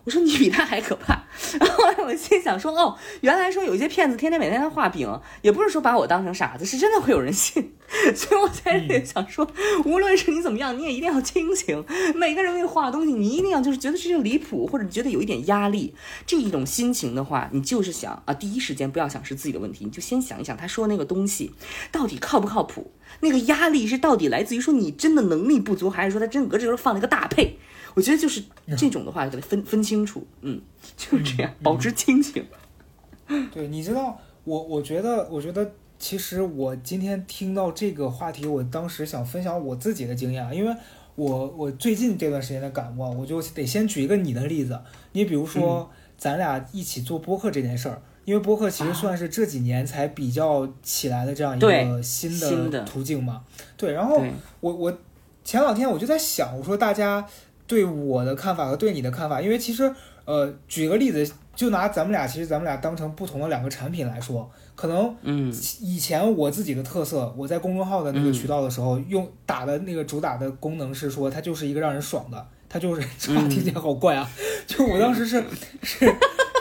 [0.08, 1.22] 我说你比他还可怕，
[1.60, 7.74] 然后我心想说哦，原来说有一些骗子天天每天在画饼，也不是说把我当成傻子，是真的会有人信，
[8.16, 9.46] 所以我才想说，
[9.84, 11.84] 无论是你怎么样，你也一定要清醒。
[12.16, 15.94] 每个人给你画的东西，你一定要就是觉得这就离谱，或者你觉得有一点压力，
[16.26, 21.52] 这一种心情的话，你就是想啊，第一时间不要想是自己的问题，你就先想一想他说那个东西
[21.92, 27.58] 到底靠不靠谱，那个压力是到底来自于说你真的能力不足，还是说他真格这时候放了一个大配。
[27.98, 28.44] 我觉得就是
[28.78, 30.62] 这种的话，给它分分清楚，嗯，
[30.96, 32.46] 就是这样，保持清醒。
[33.52, 40.76] 对，你知道，我我觉得，我觉得，其实我今天听到这个话题，我当时想分享我自己的经验，因为
[41.16, 44.80] 我我最近这段时间的感悟，我就得先举一个你的例子。
[45.14, 45.90] 你比如说，
[46.20, 52.40] 咱俩一起做播客这件事儿，因为播客其实算是这几年才比较起来的这样一个新
[52.70, 53.44] 的途径嘛。
[53.76, 54.24] 对，然后
[54.60, 54.96] 我我
[55.44, 57.28] 前两天我就在想，我说大家。
[57.68, 59.94] 对我的看法和对你的看法，因为其实，
[60.24, 74.30] 呃，举个例子，就拿咱们俩，其实咱们俩当成不同的两个产品来说，可能，嗯，以前我自己的特色，我在公众号的那个渠道的时候，用打的那个主打的功能是说，它就是一个让人爽的，它就是 这话听起来好怪啊，
[74.66, 75.44] 就我当时是
[75.84, 76.16] 是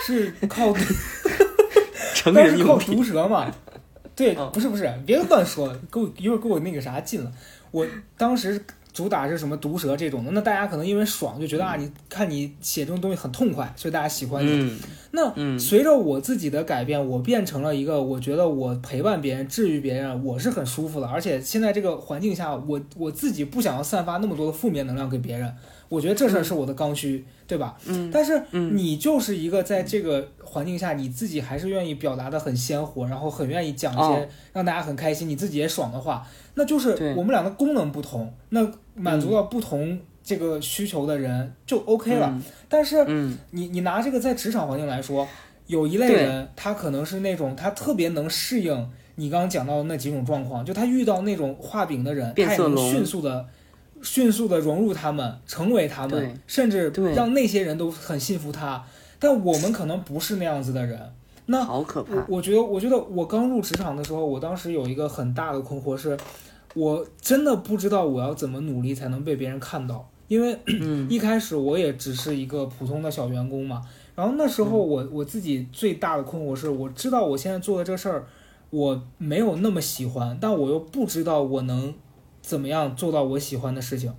[0.05, 0.75] 是靠，
[2.35, 3.55] 当时靠毒舌嘛，
[4.17, 7.33] 对，不是不是，别乱说，给我一会儿给我那个啥禁了，
[7.71, 7.87] 我
[8.17, 8.61] 当时。
[8.97, 14.79] 主打是什么毒舌这种的，那大家可能因为爽就觉得啊，你看你写这种东西很痛快，所以大家喜欢你。
[15.11, 21.07] 那随着我自己的改变，我变成了一个我觉得我陪伴别人、治愈别人，我是很舒服的。
[21.07, 25.53] 而且现在这个环境下，我我自己不想要散发那么多的负面能量给别人，
[25.89, 27.77] 我觉得这事儿是我的刚需，对吧？
[27.87, 28.11] 嗯。
[28.13, 36.27] 但是你就是一个在这个环境下，你自己还是愿意表达的很鲜活，然后很愿意讲一些让大家很开心，你自己也爽的话。
[36.55, 42.41] 那就是我们俩的功能不同，那满足到不同这个需求的人就 OK 了。
[42.69, 43.05] 但是，
[43.51, 45.29] 你你拿这个在职场环境来说，
[45.67, 53.47] 有一类人，他可能是那种他特别能适应你刚刚讲到的那几种状况，就他遇到那种画饼的人，他也能迅速的、
[54.07, 58.85] 迅速的融入他们，成为他们，甚至让那些人都很信服他。
[59.19, 61.01] 但我们可能不是那样子的人。
[61.47, 62.25] 那好可怕！
[62.29, 66.17] 我觉得，我觉得我刚入职场的时候，我当时有一个很大的困惑是，
[66.75, 70.57] 我真的不知道我要怎么努力才能被别人看到，因为
[71.11, 73.83] 一开始我也只是一个普通的小员工嘛。
[74.15, 78.27] 然后那时候我我自己最大的困惑是，我知道我现在做的这事儿
[78.71, 81.95] 我没有那么喜欢，但我又不知道我能
[82.47, 84.15] 怎么样做到我喜欢的事情，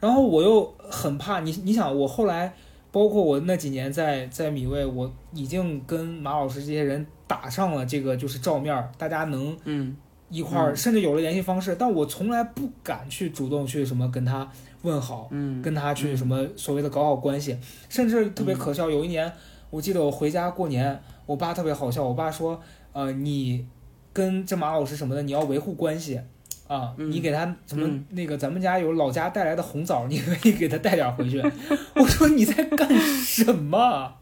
[0.00, 2.54] 然后我又很怕你，你想我后来。
[2.92, 9.94] 包括我那几年在在米味，我已经跟马老师这些人打上了这个就是照面儿，大家能嗯
[10.30, 14.50] 一块儿，甚至有了联系方式，但我从来不敢去主动去什么跟他
[14.80, 17.58] 问好，嗯跟他去什么所谓的搞好关系，
[17.90, 18.88] 甚至特别可笑。
[18.88, 19.30] 有一年，
[19.68, 22.58] 我记得我回家过年，我爸特别好笑，我爸说，
[22.94, 23.66] 呃，你
[24.14, 26.18] 跟这马老师什么的，你要维护关系。
[26.66, 31.40] 啊，嗯你给他什么嗯那个咱们家有老家带来的红枣， 你可以给他带点回去。
[31.94, 34.12] 我说你在干什么？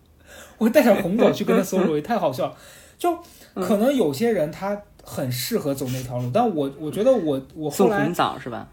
[0.58, 2.56] 我带点红枣去跟他搜索， 也太好笑了。
[2.96, 3.18] 就
[3.54, 8.68] 可能有些人他很适合走那条路，但我我觉得我我后来红枣是吧？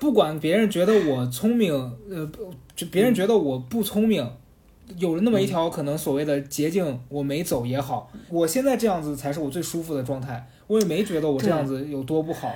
[0.00, 1.72] 不管别人觉得我聪明，
[2.10, 4.28] 呃，不就别人觉得我不聪明，
[4.98, 12.54] 有了那么一条可能所谓的捷径，我没走也好，我现在这样子才是我最舒服的状态，我也没觉得我这样子有多不好。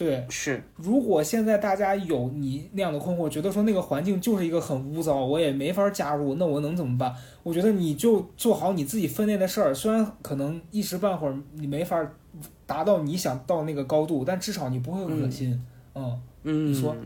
[0.00, 7.14] 对，是，如果现在大家有你那样的困惑，觉得说那个环境就是一个很污糟，我也没法加入，那我能怎么办？
[7.42, 12.10] 我觉得你就做好你自己分内的事儿，虽然可能一时半会儿你没法
[12.64, 15.62] 达到你想到那个高度，但至少你不会恶心。
[15.94, 16.96] 嗯嗯，你说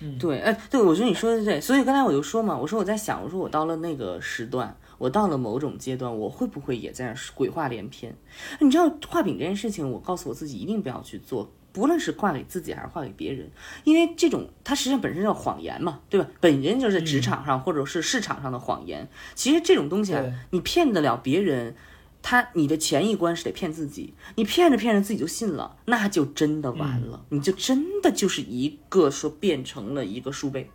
[0.00, 8.16] 嗯对，哎，对，我觉得你说的对，所以刚才我就说嘛，我说我在想，我说我到了那个时段，我到了某种阶段，我会不会也在那鬼话连篇？
[8.58, 11.52] 你知道画饼这件事情，我告诉我自己一定不要去做。
[11.72, 13.50] 不论是画给自己还是画给别人，
[13.84, 16.26] 因为这种它实际上本身叫谎言嘛，对吧？
[16.40, 19.08] 本身就是职场上或者是市场上的谎言。
[19.34, 21.74] 其实这种东西啊，你骗得了别人，
[22.20, 30.70] 他你的前一关是得骗自己，你骗着骗着自己就信了，那就真的完了，你就真的就是一个说变成了一个书背。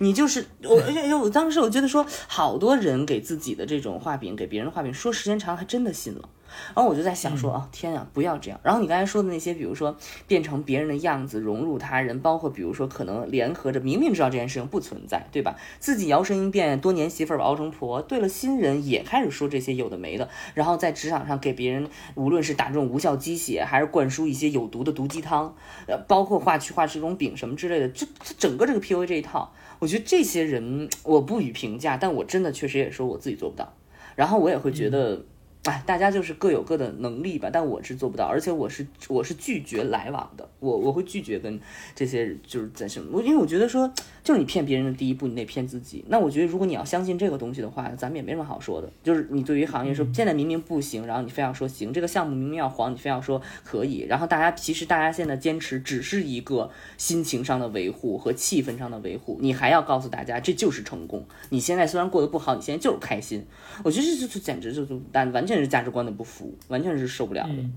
[0.00, 6.28] 你就是我，而且我当时我觉得说，好多人给自己的这种画饼，给别人的画饼，说时间长还真的信了。
[6.74, 8.60] 然后我就在想说，啊，天啊，不要这样。
[8.62, 9.96] 然后你刚才说的那些，比如说
[10.26, 15.56] 变成别人的样子，融入他人，包括比如说可能联合着，明明知道这件事情不存在，对吧？
[15.78, 25.54] 自己摇身一变，多年媳妇儿熬成婆，对了，新人也开始说这些有的没的，然后在职场上给别人，无论是打这种无效鸡血，还是灌输一些有毒的毒鸡汤，
[25.86, 33.74] 呃，包括画去画这种饼什么之类的，这这整个这个 PUA 这一套，我觉得这些人我不予评价，但我真的确实也说我自己做不到，
[34.16, 35.24] 然后我也会觉得。
[35.64, 41.60] 哎，大家就是各有各的能力吧，但我是做不到，而且我是我是拒绝来往的，我我会拒绝跟
[41.94, 43.88] 这些就是在什么，我因为我觉得说，
[44.24, 46.04] 就是你骗别人的第一步，你得骗自己。
[46.08, 48.90] 那我觉得如果你要相信这个东西的话，咱们也没什么好说的。
[49.04, 61.24] 就是你对于行业说，现在明明不行，然后你非要说行，这个项目明明要黄，你非要说可以，然后大家其实大家现在坚持只是一个心情上的维护和气氛上的维护，你还要告诉大家这就是成功。
[61.50, 63.46] 你现在虽然过得不好，你现在就是开心，
[63.84, 67.52] 我觉得这这简直就是但完全是价值观的不符，完全是受不了的。
[67.54, 67.72] 嗯，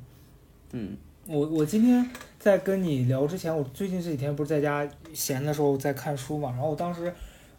[0.72, 0.98] 嗯。
[1.28, 2.08] 我我今天
[2.38, 7.12] 在跟你聊之前，我最近这几天不是在家闲的时候在看书嘛，然后我当时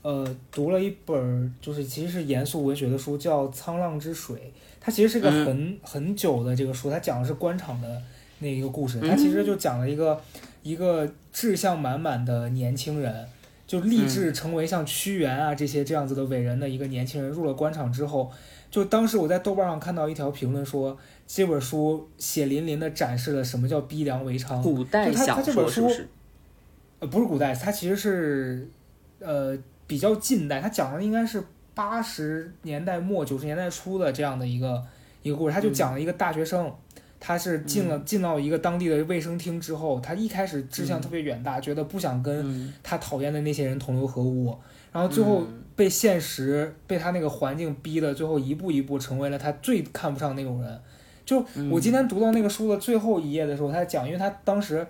[0.03, 4.37] 呃读了一本就是其实是严肃文学的书，叫《沧浪之水》，
[4.81, 5.45] 它其实是个嗯。
[5.45, 8.01] 很、很久的这个书，它讲的是官场的
[8.39, 10.21] 那一个故事，嗯它其实就讲了一个
[10.63, 13.27] 一个志向满满的年轻人。
[13.67, 18.31] 就立志成为像屈原啊这些这样子的伟人的一个年轻人，入了官场之后，
[18.71, 20.97] 就当时我在豆瓣上看到一条评论说，
[21.27, 24.61] 这本书血淋淋的展示了什么叫逼良为娼。
[24.61, 26.09] 古代就他这本书说是不是？
[26.99, 28.69] 呃，不是古代，它其实是
[29.21, 29.57] 呃
[29.87, 31.43] 比较近代，它讲的应该是
[31.75, 34.83] 八十年代末九十年代初的这样的一个
[35.23, 35.55] 一个故事。
[35.55, 36.73] 他就讲了一个大学生，
[37.21, 44.57] 他是进了进到一个当地的卫生厅之后，他一开始志向特别远大，觉得不想跟嗯他讨厌的那些人同流合污，
[44.91, 50.81] 然后最后嗯被现实、被他那个环境逼的，最后一步一步成为了他最看不上那种人。
[51.25, 54.87] 就嗯我今天读到那个书的最后一页的时候，他讲，因为他当时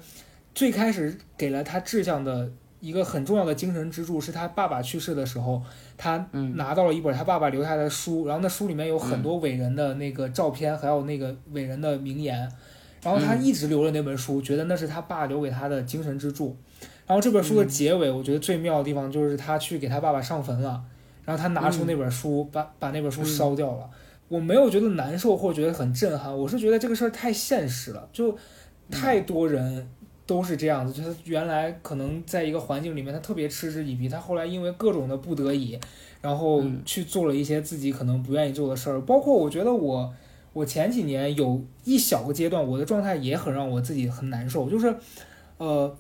[0.55, 5.61] 最开始给了他志向的一个很重要的精神支柱，是他爸爸去世的时候，
[5.97, 12.39] 他嗯拿到了一本他爸爸留下来的书，然后那书里面有很多伟人的那个照片，还有那个伟人的名言，
[13.03, 16.55] 然后他嗯一直留着那本书，觉得那是他爸留给他的精神支柱。
[17.07, 17.69] 然后这本书的嗯。
[17.69, 20.83] 结尾，我觉得最妙的地方就是他去给他爸爸上坟了，
[21.25, 21.87] 然后他拿出嗯。
[21.87, 23.25] 那本书，把把那本书嗯。
[23.25, 23.89] 烧掉了。
[24.29, 28.37] 我没有觉得难受或者觉得很震撼，我是觉得这个事儿太现实了，就
[28.91, 29.89] 太多人
[30.27, 35.79] 都是这样子，就是原来可能在一个环境里面他特别嗤之以鼻，他后来因为各种的不得已，
[36.21, 36.83] 然后嗯。
[36.85, 40.13] 去做了一些自己可能不愿意做的事儿，包括我觉得我
[40.53, 44.93] 我前几年有一小个阶段，我的状态也很让我自己很难受，就是
[45.59, 45.97] 呃。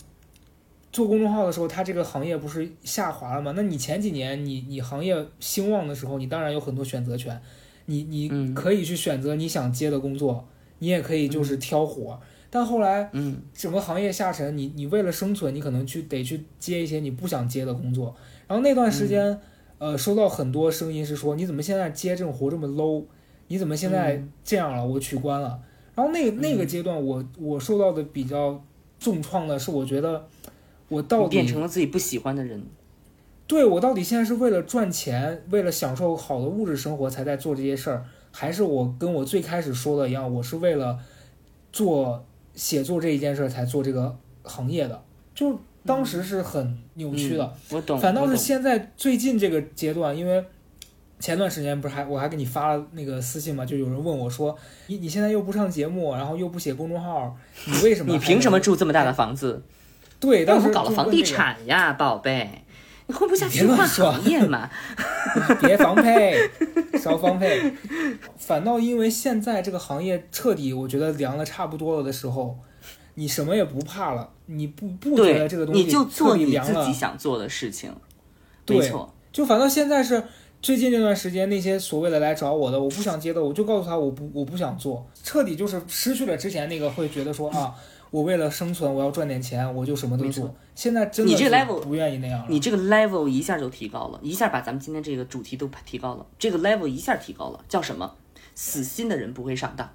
[0.97, 3.53] 做公众号的时候，它这个行业不是下滑了吗？
[3.55, 7.39] 那你前几年你你行业兴旺的时候，你当然有很多选择权，
[7.85, 12.19] 你你嗯可以去选择你想接的工作，你也可以就是挑活。
[12.49, 18.17] 但后来嗯整个行业下沉，你你为了生存，你可能去得去接一些你不想接的工作。
[18.49, 19.39] 然后那段时间，
[19.77, 23.05] 呃，收到很多声音是说，你怎么现在接这种活这么 low？
[23.49, 24.87] 你怎么现在这样了？
[24.87, 25.61] 我取关了。
[25.95, 28.65] 然后那那个阶段，我我受到的比较
[28.99, 30.27] 重创的是，我觉得
[30.89, 32.65] 我到底变成了自己不喜欢的人。
[33.47, 40.99] 对我到底现在是为了赚钱，为了享受好的物质生活才在做这些事儿，还是我跟我最开始说的一样，我是为了
[41.73, 45.01] 做写作这一件事才做这个行业的？
[45.33, 47.55] 就当时是很扭曲的。
[47.71, 47.97] 我懂。
[48.01, 50.45] 反倒是现在最近这个阶段，因为
[51.21, 54.59] 前段时间不是还我还给你发了那个私信嘛，就有人问我说
[54.89, 58.13] ：“你你现在又不上节目，然后又不写公众号，你为什么？
[58.13, 59.63] 你凭什么住这么大的房子？”
[60.19, 62.63] 对，当时搞了房地产呀，宝贝。
[63.09, 64.69] 你混不下去换行业嘛？
[65.63, 66.37] 别房配，
[66.99, 67.73] 少房配。
[68.37, 72.59] 反倒因为现在这个行业彻底，我觉得凉的差不多了的时候，
[73.15, 74.31] 你什么也不怕了。
[74.47, 77.95] 你不不觉得这个东西你就做你自己想做的事情。
[78.67, 80.25] 没错，就反倒现在是
[80.61, 87.73] 最近这段时间，那些所谓的来找我的，我不想接的，我就告诉他我不我不想做，彻底就是失去了之前那个会觉得说啊。
[88.11, 90.55] 我为了生存，我要赚点钱，我就什么都做。
[90.75, 92.47] 现在真的你这 level 不愿意那样了。
[92.49, 96.27] 你这个 level 一下就提高了，一下把咱们今天这个主题都提高了。
[96.39, 98.15] 这个 level 一下提高了，叫什么？
[98.55, 99.91] 死心的人不会上当。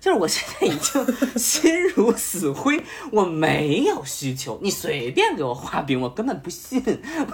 [0.00, 1.06] 就是我现在已经
[1.38, 2.82] 心如死灰，
[3.12, 6.82] 我没有需求，你随便给我画饼，我根本不信。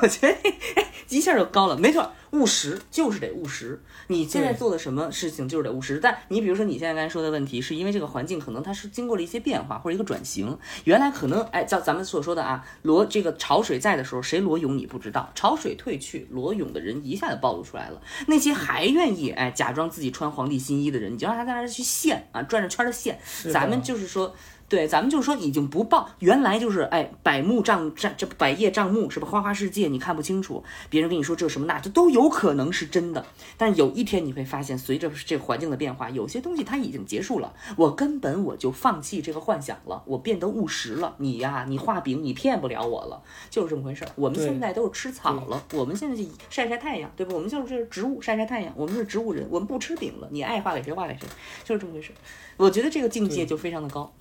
[0.03, 0.37] 我觉得
[0.75, 2.11] 哎，一下就高了，没错。
[2.33, 5.99] 务实就是得务实，你现在做的什么事情就是得务实。
[6.01, 10.57] 但你比如说你现在刚才说的问题，是因为这个环境可能它是经过了一些变化或者一个转型。
[10.85, 18.01] 原来可能哎，叫咱们所说的啊，罗这个潮水在的时候，谁裸泳你不知道，潮水退去，裸泳的人一下子暴露出来了。
[18.29, 23.19] 那些还愿意哎假装自己穿皇帝新衣的人，你就让他在那儿去现啊，转着圈的现。
[23.53, 24.35] 咱们就是说。
[24.71, 29.27] 对，咱们就是说已经不报，原来就是哎，百目障障这百叶障目是吧？
[29.27, 33.27] 花花世界你看不清楚，别人跟你说这什么那，这都有可能是真的。
[33.59, 37.53] 但有一天你会发现，随着这个环境的变化，有些东西它已经结束了。
[37.77, 41.17] 我根本我就放弃这个幻想了，我变得务实了。
[41.19, 44.11] 你呀，你画饼你骗不了我了，就是这么回事儿。
[44.15, 47.35] 我们现在都是吃草了，我们现在就晒晒太阳，对吧？
[47.35, 50.29] 我们就是植物晒晒太阳，我们是植物人，我们不吃饼了。
[50.31, 51.27] 你爱画给谁画给谁，
[51.65, 52.15] 就是这么回事儿。
[52.57, 54.13] 我觉得这个境界就非常的高。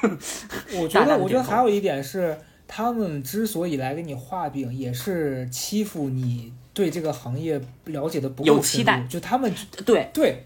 [0.80, 2.36] 我觉得，我觉得还有一点是，
[2.66, 9.06] 他们之所以来给你画饼，也是欺负你对这个行业了解的不够期待。
[9.08, 9.52] 就他们
[9.84, 10.44] 对对，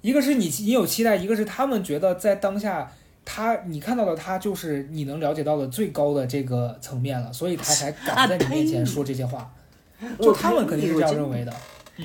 [0.00, 2.90] 一个是你你有期待，一个是他们觉得在当下，
[3.24, 9.52] 他你看到的他就是你能了解到的最高的这个层面了，所以他才敢在你面前说这些话。
[10.18, 11.52] 就他们肯定是这样认为的。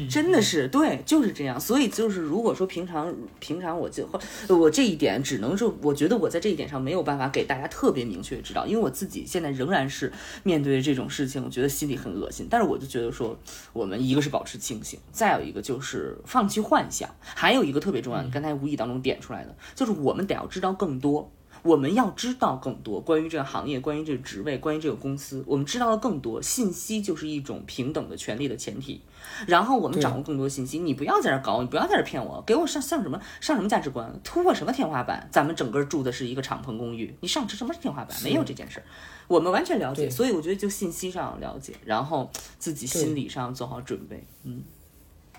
[0.09, 1.59] 真的是对，就是这样。
[1.59, 4.07] 所以就是，如果说平常平常我就
[4.47, 10.11] 我这一点只能是，我觉得我在这一点上没有办法给大家特别明确知道，因为我自己现在仍然是
[10.43, 12.47] 面对这种事情，我觉得心里很恶心。
[12.49, 13.37] 但是我就觉得说，
[13.73, 21.31] 我们一个是保持清醒，再有一个就是放弃幻想，还有一个特别重要，你刚才无意当中点出来的，就是我们得要知道更多。
[21.61, 29.01] 我们要知道更多关于这个行业，关于这个职位，关于这个公司，我们知道的更多信息就是一种平等的权利的前提。
[29.47, 35.27] 然后我们掌握更多信息，你不要在这搞，你不要在这骗我，给我上上什么上什么价值观，突破什么天花板？
[35.31, 38.17] 咱们整个住的是一个敞篷公寓，你上什么天花板？
[38.23, 38.83] 没有这件事儿，
[39.27, 40.09] 我们完全了解。
[40.09, 44.23] 所以我觉得就信息上了解，然后自己心理上做好准备。
[44.43, 44.61] 嗯，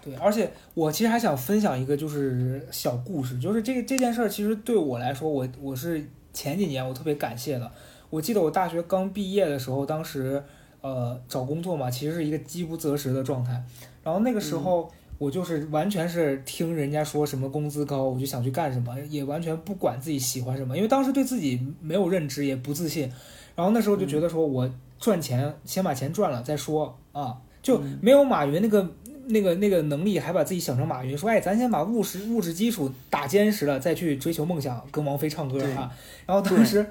[0.03, 0.15] 对。
[0.17, 7.71] 而且我其实还想分享一个就是小故事，就是这这件事儿其实对我来说，我我是前几年我特别感谢的。
[8.09, 10.43] 我记得我大学刚毕业的时候，当时。
[10.83, 13.63] 呃，找工作嘛，其实是一个饥不择食的状态。
[14.03, 23.11] 然后那个时候，我就是完全是听人家说什么工资高，我就想去干什么，也完全不管自己喜欢什么，因为当时对自己没有认知，也不自信。
[23.55, 28.89] 然后那时候就觉得说，我赚钱先把钱赚了再说啊，就没有马云那个
[29.27, 35.93] 那个那个能力，还把自己想成马云，说哎，咱先把物质物质基础打坚实了，再去追求梦想，跟王菲唱歌啊。
[36.27, 36.87] 然后当时，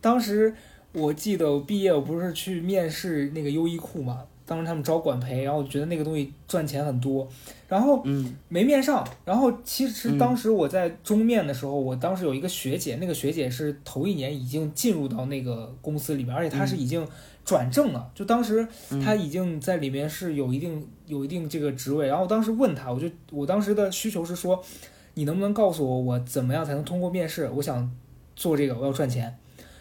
[0.00, 0.54] 当时。
[0.94, 4.24] 我记得我毕业，我不是去面试那个优衣库嘛？
[4.44, 7.26] 当时他们招管培，然后我觉得那个东西赚钱很多，
[7.68, 8.04] 然后
[8.48, 9.06] 没面上。
[9.24, 17.06] 然后其实当时我在中面的时候，我当时有一个学姐，那个学姐是头一年已经进入到那个公司里面，而且她是已经
[17.44, 18.66] 转正了，就当时
[19.02, 22.06] 她已经在里面是有一定有一定这个职位。
[22.06, 24.62] 然后我当时问她，我就我当时的需求是说，
[25.14, 27.48] 你能不能告诉我，我怎么样才能通过面试？
[27.54, 27.90] 我想
[28.36, 29.34] 做这个，我要赚钱。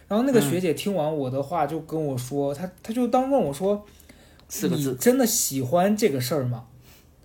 [0.07, 3.81] 然后那个学姐听完我的话，就跟我说，她她就当问我说，
[4.69, 6.65] 你真的喜欢这个事儿吗？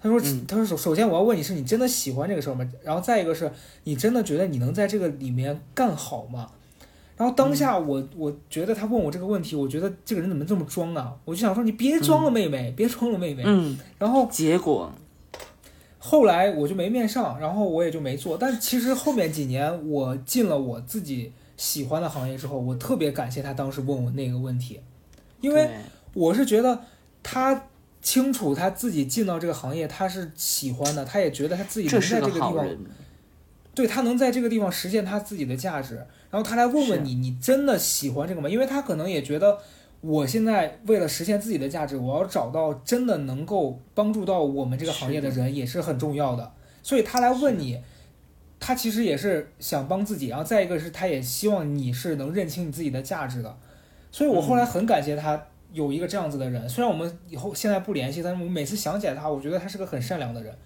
[0.00, 2.68] 他说，他说首首先我要问你是你真的喜欢这个事儿吗？
[2.84, 3.50] 然后再一个是
[3.84, 6.50] 你真的觉得你能在这个里面干好吗？
[7.16, 11.16] 然后当下我我觉得他问我这个问题，我觉得这个人怎么这么装啊？
[11.24, 13.42] 我就想说你别装了，妹妹，别装了，妹妹。
[13.46, 14.92] 嗯，然后结果
[15.98, 18.36] 后来我就没面上，然后我也就没做。
[18.36, 24.78] 但其实后面几年我进了我自己喜欢的行业之后，我特别感谢他当时问我那个问题，
[25.40, 25.70] 因为
[26.12, 26.82] 我是觉得
[27.26, 27.68] 他
[28.00, 32.66] 清楚他自己进到这个行业他是喜欢的，他也觉得他自己能在这个地方，
[33.74, 35.96] 对他能在这个地方实现他自己的价值。
[36.30, 38.48] 然后他来问问你，你真的喜欢这个吗？
[38.48, 39.58] 因为他可能也觉得。
[40.02, 46.52] 我现在为了实现自己的价值，我要找到真的能够帮助到我们这个行业的人，也是很重要的。
[46.82, 47.82] 所以他来问你，
[48.60, 50.28] 他其实也是想帮自己。
[50.28, 53.58] 然后再一个是，他也希望你是能认清你自己的价值的。
[54.12, 55.42] 所以我后来很感谢他
[55.76, 56.66] 有一个这样子的人。
[56.66, 60.56] 虽然我们以后现在不联系，但是我每次想起来他，我觉得他是个很善良的人。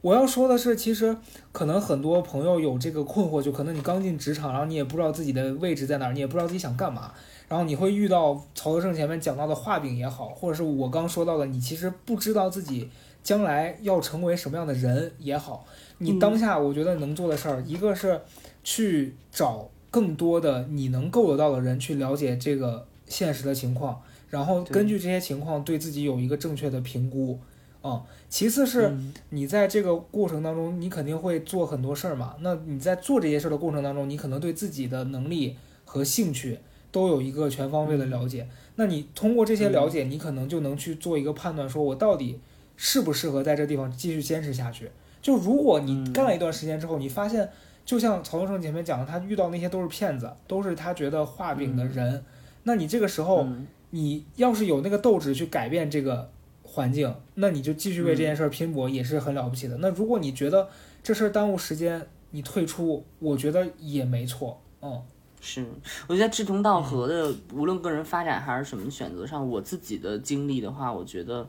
[0.00, 1.16] 我要说的是，其实
[1.50, 7.12] 可能很多朋友有这个困惑，就可能你刚进职场，然后你也不知道自己的位置在哪儿，你也不知道自己想干嘛。
[7.48, 12.88] 然后你会遇到曹德胜前面讲到的画饼也好，或者是我刚说到的，你其实不知道自己
[13.24, 15.64] 将来要成为什么样的人也好，
[15.98, 18.20] 你当下我觉得能做的事儿，一个是
[18.62, 24.00] 去找更多的你能够得到的人去了解这个现实的情况，
[24.30, 27.38] 然后根据这些情况对自己有一个正确的评估，
[27.82, 28.96] 啊，其次是
[29.30, 36.58] 你在这个过程当中，你肯定会做很多事儿嘛，那你在做这些事儿的过程当中，你可能对自己的能力和兴趣。
[36.90, 42.40] 都有一个全方位的了解，那你通过这些了解，你可能就能去做一个判断，说我到底
[42.78, 44.90] 适不适合在这地方继续坚持下去。
[45.20, 47.46] 就如果你干了一段时间之后，你发现，
[47.84, 52.24] 就像曹东胜前面讲的，他遇到那些都是骗子，都是他觉得画饼的人，
[52.62, 53.46] 那你这个时候，
[53.90, 56.30] 你要是有那个斗志去改变这个
[56.62, 59.76] 环境，那你就继续为这件事拼搏，也是很了不起的。
[59.78, 60.68] 那如果你觉得
[61.02, 65.02] 这事儿耽误时间，你退出，我觉得也没错，嗯。
[65.40, 65.64] 是，
[66.08, 71.48] 我觉得志同道合的，无论个人发展还是什么选择上，我自己的经历的话，我觉得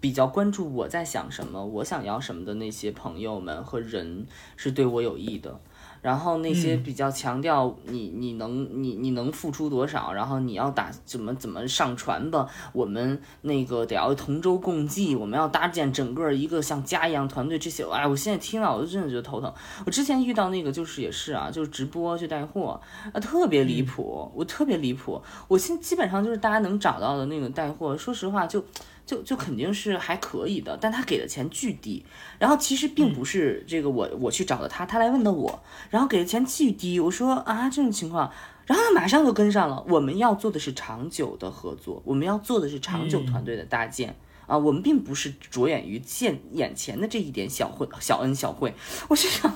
[0.00, 4.24] 比较关注我在想什么，我想要什么的那些朋友们和人
[4.56, 5.60] 是对我有益的。
[6.04, 19.50] 然后那些比较强调你你能你你能付出多少，然后你要打怎么怎么上传吧，我们那个得要同舟共济，我们要搭建整个一个像家一样团队，这些哎，我现在听了我就真的觉得头疼。
[19.86, 22.78] 我之前遇到那个就是也是啊，就是直播去带货
[23.14, 25.22] 啊，特别离谱，我特别离谱。
[25.48, 28.62] 我现基本上就是大家能找到的那个带货，说实话就。
[29.06, 32.04] 就就肯定是还可以的，但他给的钱巨低，
[32.38, 38.32] 然后其实并不是这个我我去找的他，他来问的我，然后给的钱巨低，我说啊这种情况，
[38.66, 39.84] 然后他马上就跟上了。
[39.88, 48.74] 我们要做的是长久的合作，我们要做的是长久团队的搭建啊，我们并不是着眼于现眼前的这一点小惠小恩小惠。
[49.08, 49.52] 我心想，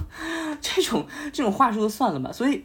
[0.60, 2.64] 这种这种话说就算了吧，所以。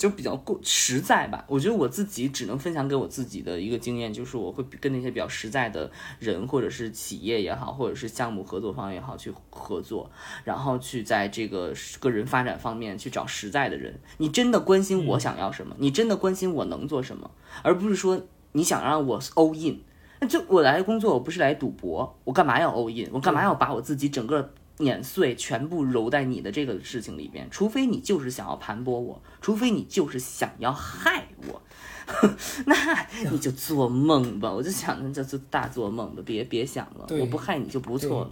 [0.00, 10.10] 就比较过实在吧，我觉得我自己只能分享给我自己的一个经验，就是我会跟那些比较实在的人，或者是企业也好，或者是项目合作方也好去合作，
[10.42, 14.00] 然后去在这个个人发展方面去找实在的人。
[14.16, 17.30] 你真的关心我想要什么，你真的关心我能做什么，
[17.62, 18.22] 而不是说
[18.52, 19.80] 你想让我 all in。
[20.20, 23.06] 那就我来工作，我不是来赌博，我干嘛要 all in？
[23.12, 24.54] 我干嘛要把我自己整个？
[24.80, 31.62] 碾碎，全部揉在你的这个事情里边，除非你就是想要盘剥我，除非你就是想要害我，
[32.66, 34.50] 那你就做梦吧！
[34.50, 38.30] 我就想着这就大做梦吧，别别想了，我不害你就不错了。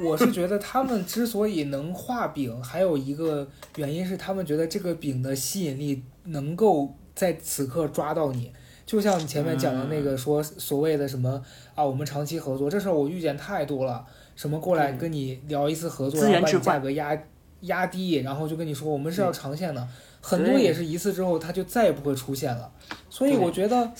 [0.00, 8.52] 我是觉得他们之所以能画饼，还有一个原因是他们觉得这个饼的吸引力能够在此刻抓到你，
[8.86, 11.42] 就像前面讲的那个说所谓的什么
[11.74, 14.06] 啊，我们长期合作，这事儿我遇见太多了。
[14.38, 17.22] 什么过来跟你聊一次合作，然后把你价格压
[17.62, 19.88] 压低，然后就跟你说我们是要长线的，
[20.20, 22.70] 很多也是一次之后他就再也不会出现了。
[23.10, 23.90] 所以我觉得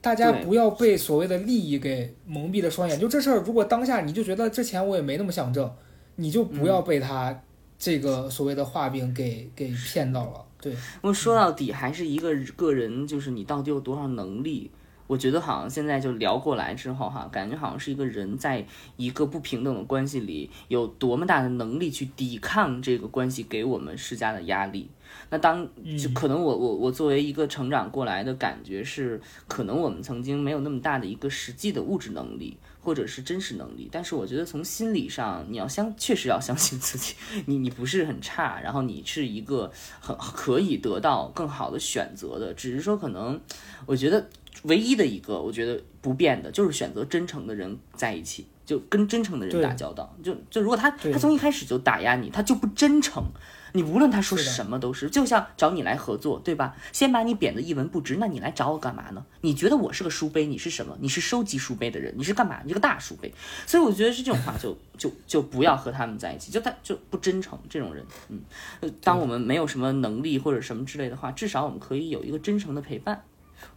[0.00, 2.98] 大家不要被所谓的利益给蒙蔽了双眼。
[2.98, 5.72] 就这事儿，如果当下你就觉得这钱我也没那么想挣，
[6.16, 7.42] 你就不要被他
[7.78, 10.44] 这个所谓的画饼给给骗到了。
[10.60, 14.72] 对，我说到底还是一个个人，就是你到底有多少能力。
[15.06, 18.64] 我觉得好像现在就聊过来之后哈，感觉好像是一个人在
[18.96, 24.88] 一个不平等的关系里有多么大的能力去抵抗这个关系给我们施加的压力。
[25.30, 37.14] 那当就可能我我我作为一个成长过来的感觉是，可能我们曾经没有那么大的一个实际的物质能力或者是真实能力，但是我觉得从心理上你要相确实要相信自己，
[37.46, 43.38] 你你不是很差，然后你是一个很可以得到更好的选择的，只是说可能
[43.86, 44.26] 我觉得。
[44.64, 50.14] 唯一的一个，我觉得不变的就是选择真诚的人在一起，就跟真诚的人打交道。
[50.22, 53.22] 就就如果他他从一开始就打压你，他就不真诚。
[53.76, 56.76] 你无论他说什么都是，就像找你来合作，对吧？
[56.92, 59.26] 先把你贬得一文不值，那你来找我干嘛呢？
[59.40, 60.46] 你觉得我是个书杯？
[60.46, 60.96] 你是什么？
[61.00, 62.14] 你是收集书杯的人？
[62.16, 62.60] 你是干嘛？
[62.62, 63.34] 你是个大书杯。
[63.66, 67.58] 所以我觉得是这种话，就就就不要和他们在一起，就他就不真诚。
[67.68, 68.40] 这种人，嗯，
[69.02, 73.24] 当我们没有什么能力或者什么之类的话，至少我们可以有一个真诚的陪伴。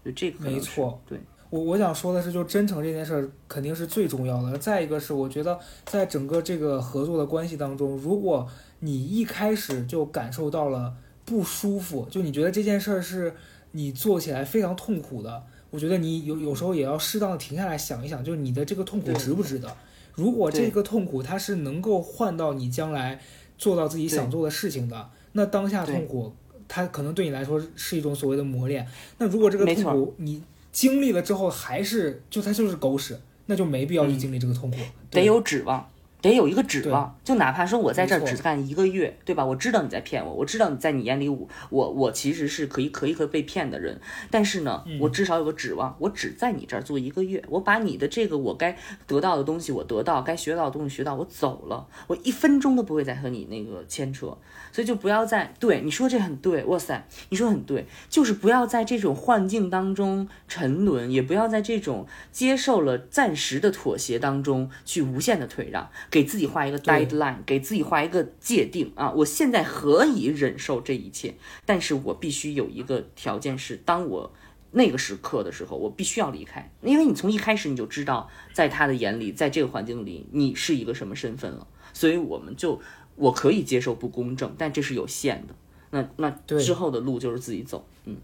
[0.03, 1.19] 我觉得这个没错，对。
[1.49, 4.57] 我我想说的是，就真诚这件事儿肯定是最重要的。
[4.57, 8.45] 再一个是，我觉得在整个这个合作的关系当中，如果
[8.79, 13.33] 你一开始就感受到了不舒服，就你觉得这件事儿是
[13.71, 19.73] 你做起来非常痛苦的，我觉得你有有时候也要适当的停下来想一想，就是你的这个痛苦值不值得？
[20.15, 23.21] 如果这个痛苦它是能够换到你将来
[23.57, 26.33] 做到自己想做的事情的，那当下痛苦
[26.67, 28.87] 它可能对你来说是一种所谓的磨练。
[29.17, 30.41] 那如果这个痛苦你
[30.71, 34.77] 经历了之后还是就它就是狗屎，那就没必要去经历这个痛苦。
[35.09, 35.89] 得有指望，
[36.21, 37.15] 得有一个指望。
[37.23, 39.45] 就哪怕说我在这儿只干一个月，对吧？
[39.45, 43.99] 我知道你在骗我，我知道你在你眼里我我我其实是可以可以可以被骗的人。
[44.31, 54.37] 但是呢，我至少有个指望，我只在你这儿做一个月，我把你的这个我该得到的东西我得到，该学到的东西学到，我走了，我一分钟都不会再和你那个牵扯。
[54.71, 69.11] 所以就不要在对你说这很对，哇塞，你说很对，就是不要在这种幻境当中沉沦，也不要在这种接受了暂时的妥协当中去无限的退让，给自己画一个 deadline，给自己画一个界定啊！
[69.11, 71.35] 我现在可以忍受这一切？
[71.65, 74.33] 但是我必须有一个条件是，当我
[74.71, 82.81] 那个时刻的时候，我必须要离开，因为你从一开始你就知道，在他的眼里，在这个环境里，你是一个什么身份了，所以我们就。
[83.19, 85.55] 我可以接受不公正，但这是有限的。
[85.89, 86.29] 那那
[86.59, 87.83] 之后的路就是自己走。
[88.05, 88.15] 嗯，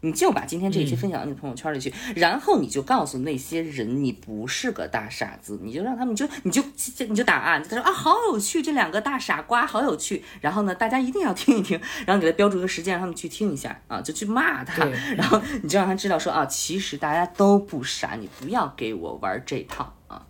[0.00, 6.62] 你就把今天这一期分享到你的朋友圈里去，然后你就告诉那些人，你不是个大傻子，你就让他们就你就
[7.08, 10.22] 你就打啊，他说啊好有趣，这两个大傻瓜好有趣。
[10.40, 14.84] 然后呢，大家一定要听一听，然后给他标注一个时间，让他们去听一下啊，就去骂他。
[15.16, 20.24] 然后你就让他知道说啊，其实大家都不傻，你不要给我玩这套啊。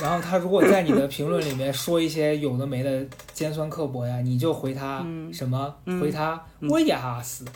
[0.00, 5.74] 然后他如果在你的评论里面说一些有的没的尖酸刻薄呀，你就回他什么？
[6.00, 7.44] 回他我也哈死。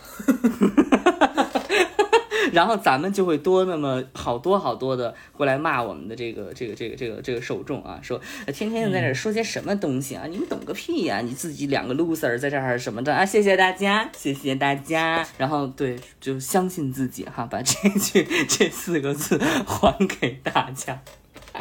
[2.54, 10.24] 然后咱们就会多那么好多好多的过来骂我们的这个这个这个这个这个受众啊，说天天在这说些什么东西啊？
[10.26, 11.20] 你们懂个屁呀！
[11.20, 13.26] 你自己两个 loser 在这儿什么的啊？
[13.26, 15.26] 谢谢大家，谢谢大家。
[15.36, 19.36] 然后对，就相信自己哈，把这句这四个字
[19.66, 21.02] 还给大家。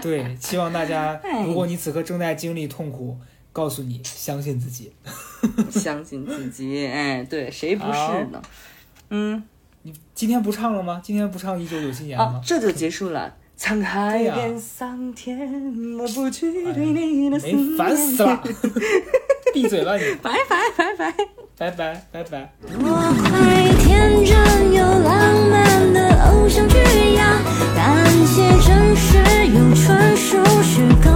[0.01, 3.17] 对， 希望大家，如果你此刻正在经历痛苦，
[3.51, 4.91] 告诉你相信自己，
[5.69, 6.85] 相信自己。
[6.87, 8.41] 哎，对，谁不是呢？
[9.09, 9.43] 嗯，
[9.83, 11.01] 你今天不唱了吗？
[11.03, 13.33] 今天不唱一九九七年吗、这就结束了。
[13.59, 17.57] 沧海变桑田，抹不去对你的思念。
[17.57, 18.43] 哎、烦死了！
[19.53, 20.03] 闭嘴了你！
[20.21, 21.13] 拜拜拜拜
[21.57, 22.53] 拜拜拜拜。
[22.79, 22.89] 我
[23.21, 24.73] 会天真
[25.03, 26.77] 浪漫的偶像剧
[27.15, 27.39] 呀，
[27.75, 29.13] 感谢真实
[29.85, 31.12] 纯。